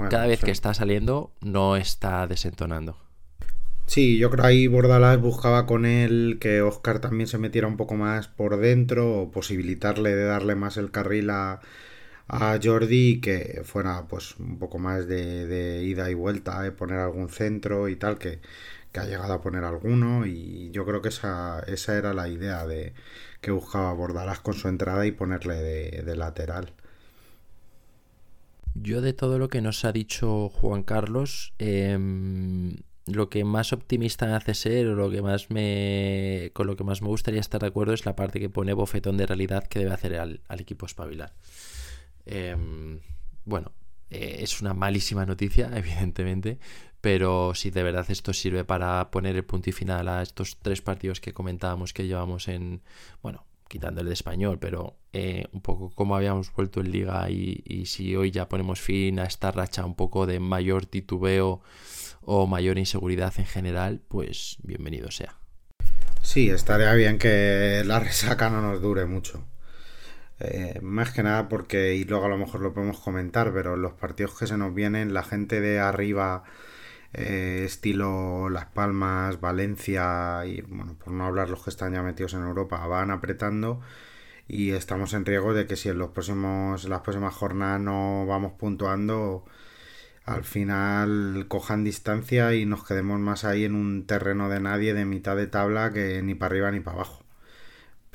[0.09, 2.97] cada vez que está saliendo no está desentonando.
[3.85, 7.95] Sí, yo creo ahí Bordalás buscaba con él que Oscar también se metiera un poco
[7.95, 11.61] más por dentro o posibilitarle de darle más el carril a
[12.29, 17.29] a Jordi que fuera pues un poco más de, ida y vuelta, de poner algún
[17.29, 18.41] centro y tal, que,
[18.95, 22.95] ha llegado a poner alguno y yo creo que esa, esa era la idea de
[23.43, 25.57] que buscaba Bordalás con su entrada y ponerle
[26.03, 26.73] de, lateral.
[28.75, 34.35] Yo de todo lo que nos ha dicho Juan Carlos, em, lo que más optimista
[34.35, 36.51] hace ser, o lo que más me.
[36.55, 39.19] con lo que más me gustaría estar de acuerdo es la parte que pone bofetón
[39.19, 41.33] de realidad que debe hacer al, al equipo espabilar.
[42.27, 43.01] Em,
[43.45, 43.73] bueno,
[44.11, 46.59] eh, es una malísima noticia, evidentemente,
[47.01, 50.83] pero si de verdad esto sirve para poner el punto y final a estos tres
[50.83, 52.83] partidos que comentábamos que llevamos en,
[53.23, 57.63] bueno, quitando el de español, pero eh, un poco como habíamos vuelto en liga y,
[57.65, 61.63] y, si hoy ya ponemos fin a esta racha un poco de mayor titubeo
[62.23, 65.39] o mayor inseguridad en general, pues bienvenido sea.
[66.23, 69.45] Sí, estaría bien que la resaca no nos dure mucho.
[70.39, 73.93] Eh, más que nada porque, y luego a lo mejor lo podemos comentar, pero los
[73.95, 76.45] partidos que se nos vienen, la gente de arriba,
[77.15, 82.35] eh, estilo Las Palmas, Valencia, y bueno, por no hablar los que están ya metidos
[82.35, 83.81] en Europa, van apretando
[84.49, 88.53] y estamos en riesgo de que si en los próximos, las próximas jornadas no vamos
[88.55, 89.45] puntuando,
[90.25, 95.05] al final cojan distancia y nos quedemos más ahí en un terreno de nadie de
[95.07, 97.26] mitad de tabla que ni para arriba ni para abajo.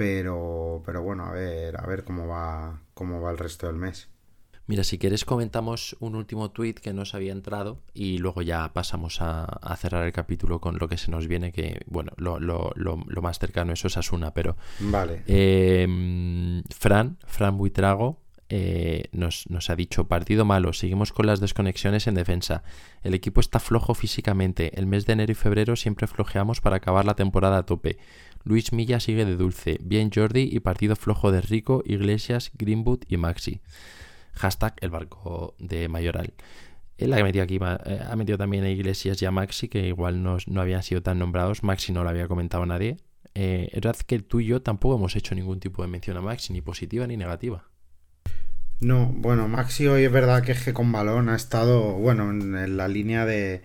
[0.01, 4.09] Pero, pero bueno, a ver, a ver cómo va, cómo va el resto del mes.
[4.65, 9.21] Mira, si quieres comentamos un último tuit que nos había entrado y luego ya pasamos
[9.21, 13.21] a, cerrar el capítulo con lo que se nos viene, que bueno, lo, lo, lo,
[13.21, 14.57] más cercano es Osasuna, pero...
[14.79, 15.21] Vale.
[15.27, 18.21] Em, Fran, Fran Buitrago,
[18.53, 22.63] eh, nos, nos, ha dicho partido malo, seguimos con las desconexiones en defensa.
[23.03, 24.77] El equipo está flojo físicamente.
[24.77, 27.97] El mes de enero y febrero siempre flojeamos para acabar la temporada a tope.
[28.43, 33.17] Luis Milla sigue de dulce, bien Jordi y partido flojo de Rico, Iglesias, Greenwood y
[33.17, 33.61] Maxi.
[34.33, 36.33] Hashtag el barco de Mayoral.
[36.97, 40.23] Él ha metido aquí, eh, ha metido también a Iglesias y a Maxi, que igual
[40.23, 41.63] no, no habían sido tan nombrados.
[41.63, 42.97] Maxi no lo había comentado nadie.
[43.33, 46.21] Eh, es verdad que tú y yo tampoco hemos hecho ningún tipo de mención a
[46.21, 47.65] Maxi, ni positiva ni negativa.
[48.79, 52.77] No, bueno, Maxi hoy es verdad que es que con balón ha estado, bueno, en
[52.77, 53.61] la línea de,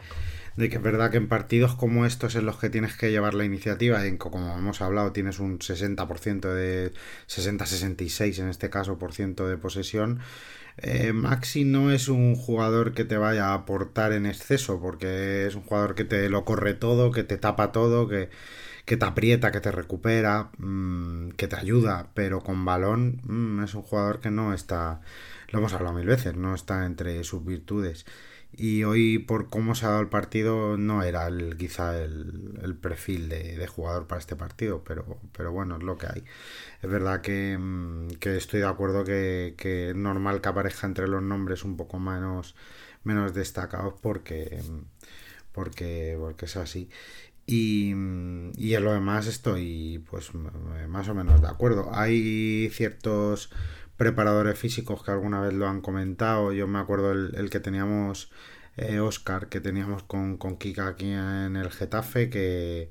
[0.57, 3.35] de que es verdad que en partidos como estos en los que tienes que llevar
[3.35, 6.93] la iniciativa, en como hemos hablado, tienes un 60% de
[7.29, 10.21] 60-66 en este caso por ciento de posesión.
[10.79, 15.55] Eh, Maxi no es un jugador que te vaya a aportar en exceso, porque es
[15.55, 18.31] un jugador que te lo corre todo, que te tapa todo, que,
[18.85, 23.75] que te aprieta, que te recupera, mm, que te ayuda, pero con balón mm, es
[23.75, 25.01] un jugador que no está,
[25.51, 28.07] lo hemos hablado mil veces, no está entre sus virtudes
[28.53, 33.29] y hoy por cómo se ha dado el partido no era el, quizá el, perfil
[33.29, 36.25] de, jugador para este partido, pero, pero bueno, es lo que hay.
[36.83, 41.23] Es verdad que, mm, estoy de acuerdo que, que, es normal que aparezca entre los
[41.23, 42.55] nombres un poco menos,
[43.05, 44.63] menos destacados porque,
[45.53, 46.89] porque, porque es así.
[47.47, 47.91] Y,
[48.57, 51.91] y en lo demás estoy pues más o menos de acuerdo.
[51.95, 53.51] Hay ciertos
[53.97, 56.53] preparadores físicos que alguna vez lo han comentado.
[56.53, 58.31] Yo me acuerdo el, que teníamos,
[58.77, 62.91] eh, Oscar, que teníamos con, con Kika aquí en el Getafe, que,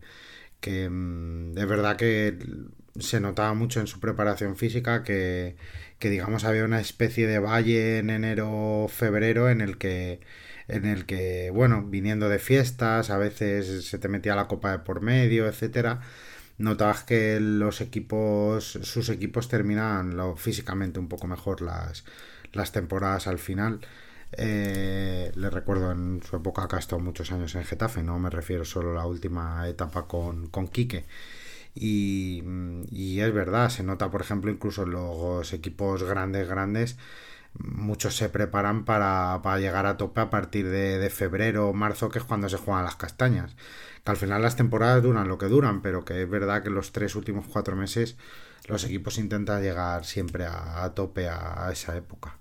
[0.59, 2.37] que mm, es verdad que
[2.99, 5.57] se notaba mucho en su preparación física que,
[5.99, 10.21] que digamos había una especie de valle en enero febrero en el que
[10.67, 14.79] en el que bueno viniendo de fiestas a veces se te metía la copa de
[14.79, 16.01] por medio etcétera
[16.57, 22.05] notabas que los equipos, sus equipos terminaban lo, físicamente un poco mejor las,
[22.53, 23.81] las temporadas al final.
[24.37, 28.29] Eh, le recuerdo en su época que ha estado muchos años en Getafe, no me
[28.29, 31.05] refiero solo a la última etapa con, con Quique.
[31.75, 32.43] Y,
[32.89, 36.97] y, es verdad, se nota, por ejemplo, incluso los equipos grandes, grandes,
[37.53, 42.09] muchos se preparan para, para llegar a tope a partir de, de febrero o marzo,
[42.09, 43.55] que es cuando se juegan las castañas.
[44.05, 46.91] Que al final las temporadas duran lo que duran, pero que es verdad que los
[46.91, 48.17] tres últimos cuatro meses
[48.67, 52.37] los equipos intentan llegar siempre a, tope a, esa época.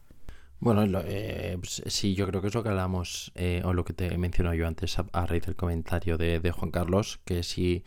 [0.60, 3.94] Bueno, eh, pues, sí, yo creo que es lo que hablamos, eh, o lo que
[3.94, 7.82] te mencionado yo antes a, a, raíz del comentario de, de, Juan Carlos, que si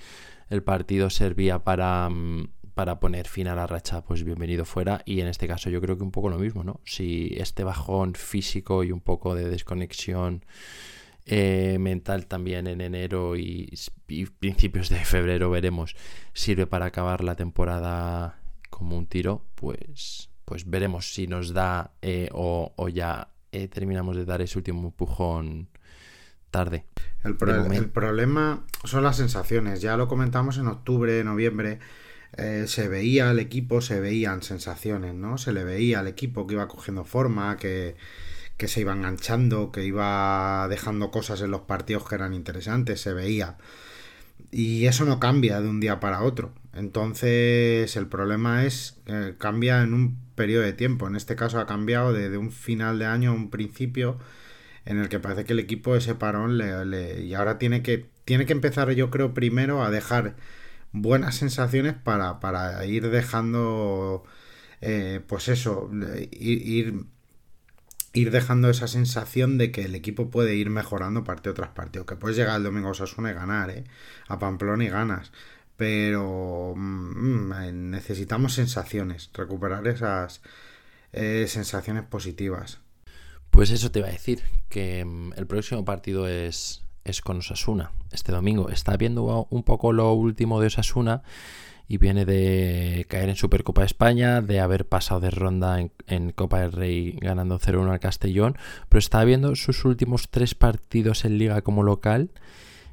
[0.49, 5.01] el partido servía para, mm, para poner fin a la racha, pues bienvenido fuera.
[5.05, 6.82] Y en este caso yo creo que un poco lo mismo, ¿no?
[6.84, 10.43] Si este bajón físico y un poco de desconexión
[11.30, 13.73] eh, mental también en enero y,
[14.07, 15.95] y, principios de febrero veremos
[16.34, 22.30] sirve para acabar la temporada como un tiro, pues, pues veremos si nos da eh,
[22.32, 25.67] o, o, ya eh, terminamos de dar ese último empujón
[26.49, 26.86] tarde.
[27.25, 31.80] El, pro el, problema son las sensaciones, ya lo comentamos en octubre, noviembre.
[32.38, 35.38] Eh, se veía al equipo, se veían sensaciones, ¿no?
[35.38, 37.95] Se le veía al equipo que iba cogiendo forma, que,
[38.57, 43.13] que se iba enganchando, que iba dejando cosas en los partidos que eran interesantes, se
[43.13, 43.57] veía.
[44.51, 46.53] Y eso no cambia de un día para otro.
[46.73, 51.07] Entonces el problema es que cambia en un periodo de tiempo.
[51.07, 54.19] En este caso ha cambiado de, un final de año a un principio
[54.85, 58.45] en el que parece que el equipo ese parón le, y ahora tiene que, tiene
[58.45, 60.35] que empezar yo creo primero a dejar
[60.93, 64.23] buenas sensaciones para, para ir dejando
[64.81, 65.89] eh, pues eso
[66.31, 67.05] ir,
[68.18, 72.15] ir, dejando esa sensación de que el equipo puede ir mejorando partido tras partido que
[72.15, 73.84] puedes llegar el domingo a Osasuna y ganar ¿eh?
[74.28, 75.32] a Pamplona y ganas
[75.76, 77.51] pero mmm,
[77.89, 80.41] necesitamos sensaciones recuperar esas
[81.13, 82.80] eh, sensaciones positivas
[83.57, 87.91] pues eso te iba a decir, que mm, el próximo partido es, es con Osasuna,
[88.11, 88.70] este domingo.
[88.70, 91.24] Está viendo un poco lo último de Osasuna
[91.88, 96.73] y viene de caer en Supercopa España, de haber pasado de ronda en, Copa del
[96.73, 98.57] Rey ganando 0-1 al Castellón,
[98.89, 102.31] pero está viendo sus últimos tres partidos en liga como local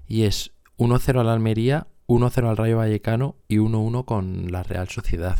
[0.06, 5.38] y es 1-0 al Almería, 1-0 al Rayo Vallecano y 1-1 con la Real Sociedad.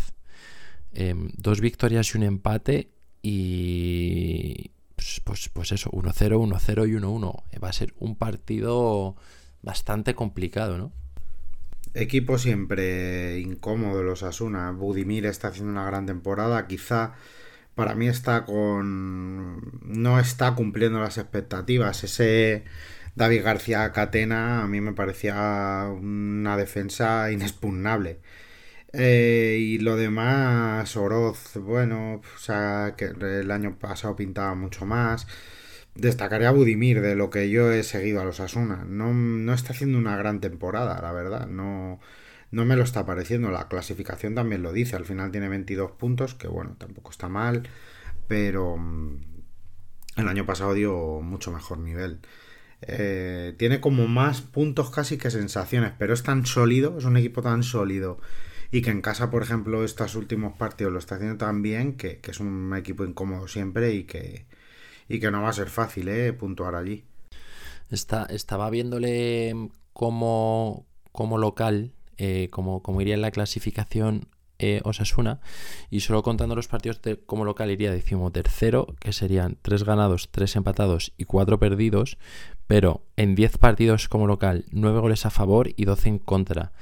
[0.93, 2.91] Eh, dos victorias y un empate
[3.23, 7.43] y, pues, pues, pues eso, 1-0, 1-0 y 1-1.
[7.63, 9.17] Va a ser un partido
[9.63, 10.93] bastante complicado, ¿no?
[11.95, 14.73] Equipo siempre incómodo los Asuna.
[14.73, 16.67] Budimir está haciendo una gran temporada.
[16.67, 17.15] Quizá
[17.75, 19.81] para mí está con.
[19.83, 22.05] no está cumpliendo las expectativas.
[22.05, 22.65] Ese
[23.15, 28.21] David García Catena a mí me parecía una defensa inexpugnable.
[28.93, 35.27] Eh, y lo demás, Oroz, bueno, o sea, que el año pasado pintaba mucho más.
[35.95, 38.85] Destacaría a Budimir de lo que yo he seguido a los Asuna.
[38.85, 41.47] No, no está haciendo una gran temporada, la verdad.
[41.47, 42.01] No,
[42.51, 43.51] no me lo está pareciendo.
[43.51, 44.97] La clasificación también lo dice.
[44.97, 47.69] Al final tiene 22 puntos, que bueno, tampoco está mal.
[48.27, 49.21] Pero mm,
[50.17, 52.21] el año pasado dio mucho mejor nivel.
[52.83, 57.41] Eh, tiene como más puntos casi que sensaciones, pero es tan sólido, es un equipo
[57.41, 58.21] tan sólido
[58.71, 62.19] y que en casa, por ejemplo, estos últimos partidos lo está haciendo tan bien que,
[62.19, 64.47] que es un equipo incómodo siempre y que,
[65.09, 66.33] y que no va a ser fácil ¿eh?
[66.33, 67.05] puntuar allí.
[67.91, 74.29] Está, estaba viéndole como, como local, eh, como, iría en la clasificación
[74.59, 75.41] eh, Osasuna,
[75.91, 81.13] y solo contando los partidos como local iría decimotercero, que serían tres ganados, tres empatados
[81.19, 82.19] y cuatro perdidos,
[82.67, 86.73] pero en 10 partidos como local, 9 goles a favor y 12 en contra.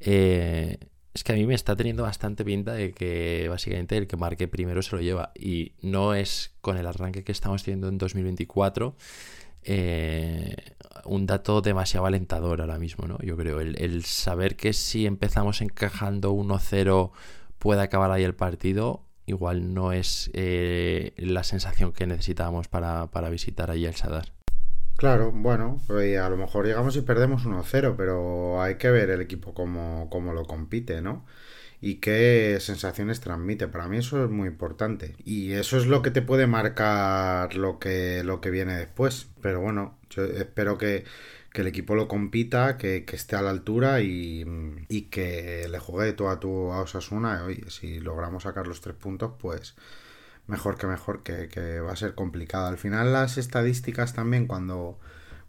[0.00, 0.78] Eh,
[1.16, 4.48] es que a mí me está teniendo bastante pinta de que básicamente el que marque
[4.48, 5.32] primero se lo lleva.
[5.34, 8.94] Y no es con el arranque que estamos teniendo en 2024
[9.64, 10.56] eh,
[11.06, 13.18] un dato demasiado alentador ahora mismo, ¿no?
[13.20, 13.60] Yo creo.
[13.60, 17.10] El, el saber que si empezamos encajando 1-0
[17.58, 23.30] puede acabar ahí el partido, igual no es eh, la sensación que necesitábamos para, para
[23.30, 24.35] visitar allí el Sadar.
[24.96, 29.20] Claro, bueno, pues a lo mejor llegamos y perdemos 1-0, pero hay que ver el
[29.20, 31.26] equipo cómo, cómo lo compite, ¿no?
[31.82, 33.68] Y qué sensaciones transmite.
[33.68, 35.14] Para mí eso es muy importante.
[35.24, 39.28] Y eso es lo que te puede marcar lo que, lo que viene después.
[39.42, 41.04] Pero bueno, yo espero que,
[41.52, 44.44] que el equipo lo compita, que, que esté a la altura y,
[44.88, 47.44] y, que le juegue todo a tu a Osasuna.
[47.44, 49.76] Oye, si logramos sacar los tres puntos, pues
[50.46, 52.66] mejor que mejor, que, que, va a ser complicado.
[52.66, 54.98] Al final las estadísticas también, cuando,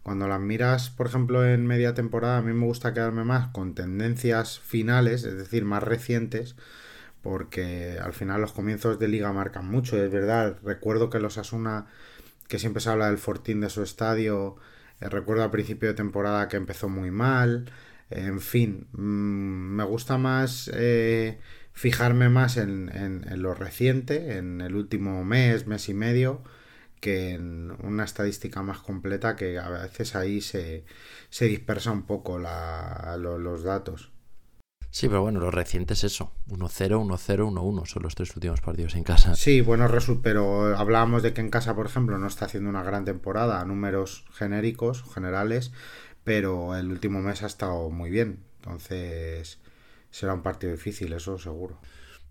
[0.02, 3.74] cuando las miras, por ejemplo, en media temporada, a mí me gusta quedarme más con
[3.74, 6.56] tendencias finales, es decir, más recientes,
[7.22, 10.58] porque al final los comienzos de liga marcan mucho, es verdad.
[10.62, 11.86] Recuerdo que los Asuna
[12.48, 14.56] que siempre se habla del Fortín de su estadio.
[15.00, 17.70] Eh, recuerdo al principio de temporada que empezó muy mal.
[18.10, 21.38] en fin, mm, me gusta más eh,
[21.78, 26.42] fijarme más en, en, lo reciente, en el último mes, mes y medio,
[27.00, 30.84] que en una estadística más completa que a veces ahí se,
[31.30, 34.10] se dispersa un poco la, los datos.
[34.90, 36.32] Sí, pero bueno, lo reciente es eso.
[36.48, 39.36] 1-0, 1-0, 1-1 son los tres últimos partidos en casa.
[39.36, 39.88] Sí, bueno,
[40.20, 44.24] pero hablábamos de que en casa, por ejemplo, no está haciendo una gran temporada, números
[44.32, 45.70] genéricos, generales,
[46.24, 48.42] pero el último mes ha estado muy bien.
[48.56, 49.60] Entonces,
[50.10, 51.80] será un partido difícil, eso seguro.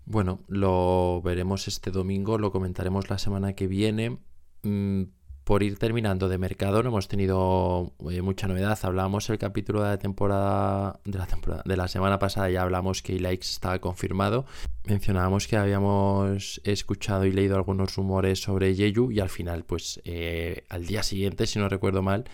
[0.04, 4.18] Bueno, lo veremos este domingo, lo comentaremos la semana que viene.
[4.62, 5.04] Mm,
[5.48, 8.78] por ir terminando de mercado, no hemos tenido eh, mucha novedad.
[8.82, 13.00] Hablábamos el capítulo de la temporada de la temporada de la semana pasada, ya hablamos
[13.00, 14.44] que Likes estaba confirmado.
[14.84, 20.64] Mencionábamos que habíamos escuchado y leído algunos rumores sobre Yeyu y al final, pues eh,
[20.68, 22.24] al día siguiente, si no recuerdo mal,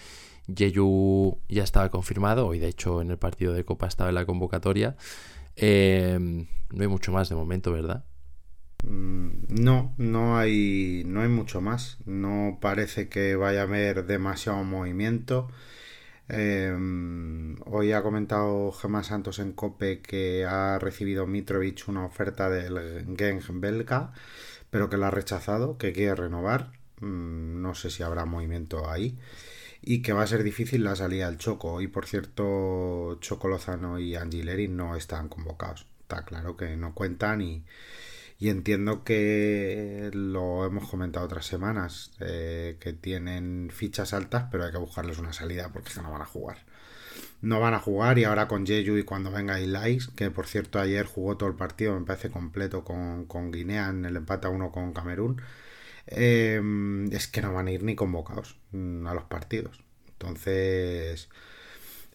[0.48, 2.48] Yeyu ya estaba confirmado.
[2.48, 4.96] Hoy, de hecho, en el partido de Copa estaba en la convocatoria.
[5.56, 8.04] Eh, no hay mucho más de momento, ¿verdad?
[8.84, 11.98] Mm, no, no hay, no hay mucho más.
[12.06, 15.48] No parece que vaya a haber demasiado movimiento.
[16.28, 23.04] Em, hoy ha comentado Gemma Santos en Cope que ha recibido Mitrovic una oferta del
[23.16, 24.12] Genk belga,
[24.70, 26.72] pero que la ha rechazado, que quiere renovar.
[27.00, 29.18] Mm, no sé si habrá movimiento ahí.
[29.86, 31.80] Y que va a ser difícil la salida del Choco.
[31.80, 35.86] Y por cierto, Choco Lozano y Angileri no están convocados.
[36.00, 37.64] Está claro que no cuentan y
[38.38, 44.72] y entiendo que lo hemos comentado otras semanas, eh, que tienen fichas altas, pero hay
[44.72, 46.58] que buscarles una salida porque no van a jugar.
[47.42, 50.80] No van a jugar y ahora con Jeju y cuando venga Ilais, que por cierto
[50.80, 54.72] ayer jugó todo el partido, me parece completo con, Guinea en el empate a uno
[54.72, 55.40] con Camerún,
[56.06, 59.82] em, es que no van a ir ni convocados mm, a los partidos.
[60.08, 61.28] Entonces,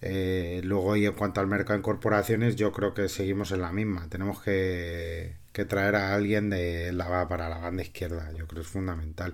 [0.01, 3.71] eh, luego y en cuanto al mercado de incorporaciones, yo creo que seguimos en la
[3.71, 4.07] misma.
[4.09, 8.31] Tenemos que que traer a alguien de la, para la banda izquierda.
[8.31, 9.33] Yo creo que es fundamental.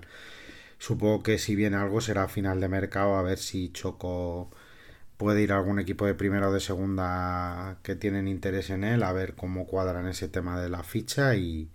[0.78, 4.50] Supongo que si viene algo será final de mercado a ver si Choco
[5.16, 9.02] puede ir a algún equipo de primera o de segunda que tienen interés en él,
[9.02, 11.70] a ver cómo cuadran ese tema de la ficha y,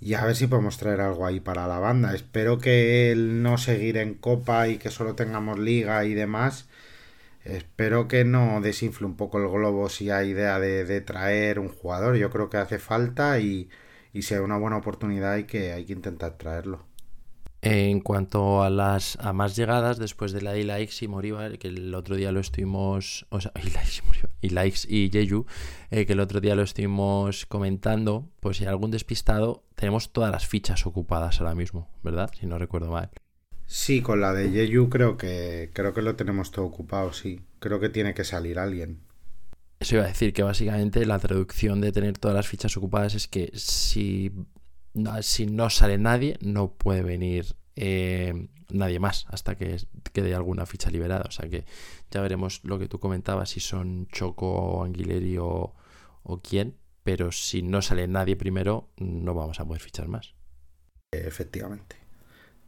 [0.00, 2.14] y a ver si podemos traer algo ahí para la banda.
[2.14, 6.66] Espero que él no seguir en copa y que solo tengamos liga y demás
[7.44, 12.16] Espero que no desinfle un poco el globo si hay idea de, traer un jugador.
[12.16, 13.70] Yo creo que hace falta y,
[14.12, 16.84] y sea una buena oportunidad y que hay que intentar traerlo.
[17.62, 21.68] En cuanto a las a más llegadas, después de la de Likes y Moriba, que
[21.68, 23.26] el otro día lo estuvimos.
[23.28, 23.52] O sea,
[24.40, 25.46] y Likes y, Jeju,
[25.90, 30.32] eh, que el otro día lo estuvimos comentando, pues si hay algún despistado, tenemos todas
[30.32, 32.30] las fichas ocupadas ahora mismo, ¿verdad?
[32.38, 33.10] Si no recuerdo mal.
[33.66, 37.40] Sí, con la de Yeyu creo que creo que lo tenemos todo ocupado, sí.
[37.60, 39.00] Creo que tiene que salir alguien.
[39.80, 43.28] Eso iba a decir que básicamente la traducción de tener todas las fichas ocupadas es
[43.28, 44.32] que si,
[45.22, 49.76] si no sale nadie, no puede venir eh, nadie más hasta que
[50.12, 51.24] quede alguna ficha liberada.
[51.28, 51.64] O sea que
[52.10, 55.74] ya veremos lo que tú comentabas, si son Choco, Anguileri o,
[56.22, 56.76] o quién.
[57.02, 60.34] Pero si no sale nadie primero, no vamos a poder fichar más.
[61.12, 62.00] Efectivamente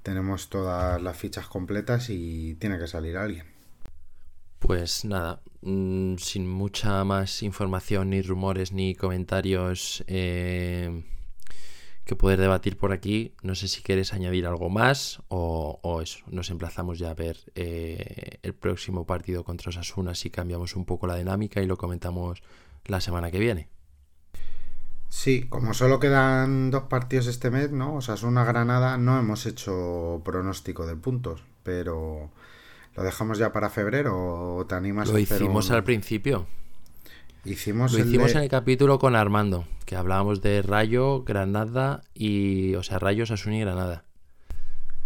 [0.02, 3.46] tenemos todas las fichas completas y tiene que salir alguien.
[4.58, 11.04] Pues nada, mm, sin mucha más información, ni rumores, ni comentarios eh,
[12.04, 16.50] que poder debatir por aquí, no sé si quieres añadir algo más o, eso, nos
[16.50, 21.16] emplazamos ya a ver eh, el próximo partido contra Osasuna si cambiamos un poco la
[21.16, 22.42] dinámica y lo comentamos
[22.86, 23.68] la semana que viene.
[25.08, 27.96] Sí, como solo quedan dos partidos este mes, ¿no?
[27.96, 32.30] O sea, es una Granada, no hemos hecho pronóstico de puntos, pero
[32.96, 36.46] ¿lo dejamos ya para febrero o te animas Lo hicimos al principio.
[37.44, 42.84] Hicimos Lo hicimos en el capítulo con Armando, que hablábamos de Rayo, Granada y, o
[42.84, 44.04] sea, Rayo, Sasuni y Granada.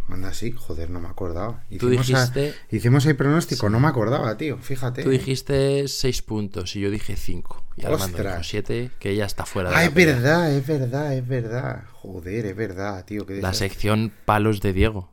[0.08, 1.64] Anda, sí, joder, no me acordaba.
[1.70, 2.54] Hicimos, Tú dijiste...
[2.70, 5.02] hicimos el pronóstico, no me acordaba, tío, fíjate.
[5.02, 7.64] Tú dijiste 6 puntos y yo dije 5.
[7.76, 11.26] Y Armando dijo 7, que ya está fuera de ah, es verdad, es verdad, es
[11.26, 11.84] verdad.
[11.90, 13.24] Joder, es verdad, tío.
[13.28, 15.10] la sección palos de Diego.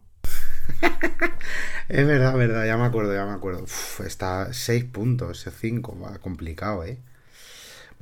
[1.87, 3.63] es verdad, verdad, ya me acuerdo, ya me acuerdo.
[3.63, 6.99] Uf, está 6 puntos, 5, va complicado, ¿eh?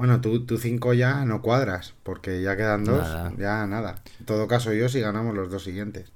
[0.02, 4.02] Bueno, tú 5 ya no cuadras, porque ya quedan dos, ya nada.
[4.20, 6.12] En todo caso, yo si ganamos los dos siguientes.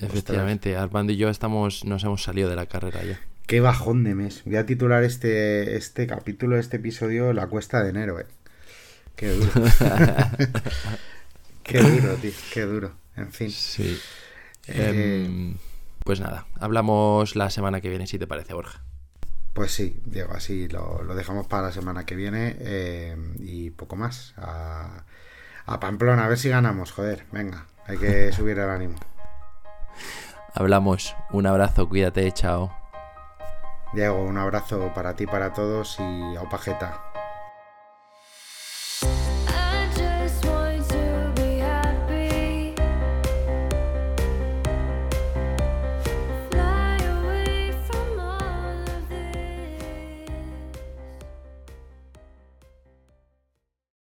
[0.00, 3.18] Efectivamente, Armando y yo estamos, nos hemos salido de la carrera ya.
[3.48, 4.42] Qué bajón de mes.
[4.44, 8.26] Voy a titular este, este capítulo, este episodio, La cuesta de enero, eh.
[9.16, 9.50] Qué duro.
[11.64, 12.92] qué duro, tío, qué duro.
[13.16, 13.50] En fin.
[13.50, 13.98] Sí.
[14.68, 15.56] Eh, Em,
[16.04, 18.84] pues nada, hablamos la semana que viene, si te parece, Borja.
[19.52, 24.34] Pues sí, Diego, así lo, dejamos para la semana que viene eh, y poco más.
[24.36, 25.04] A,
[25.80, 28.96] Pamplona, a ver si ganamos, joder, venga, hay que subir el ánimo.
[30.54, 32.72] Hablamos, un abrazo, cuídate, chao.
[33.92, 37.10] Diego, un abrazo para ti, para todos y Opajeta.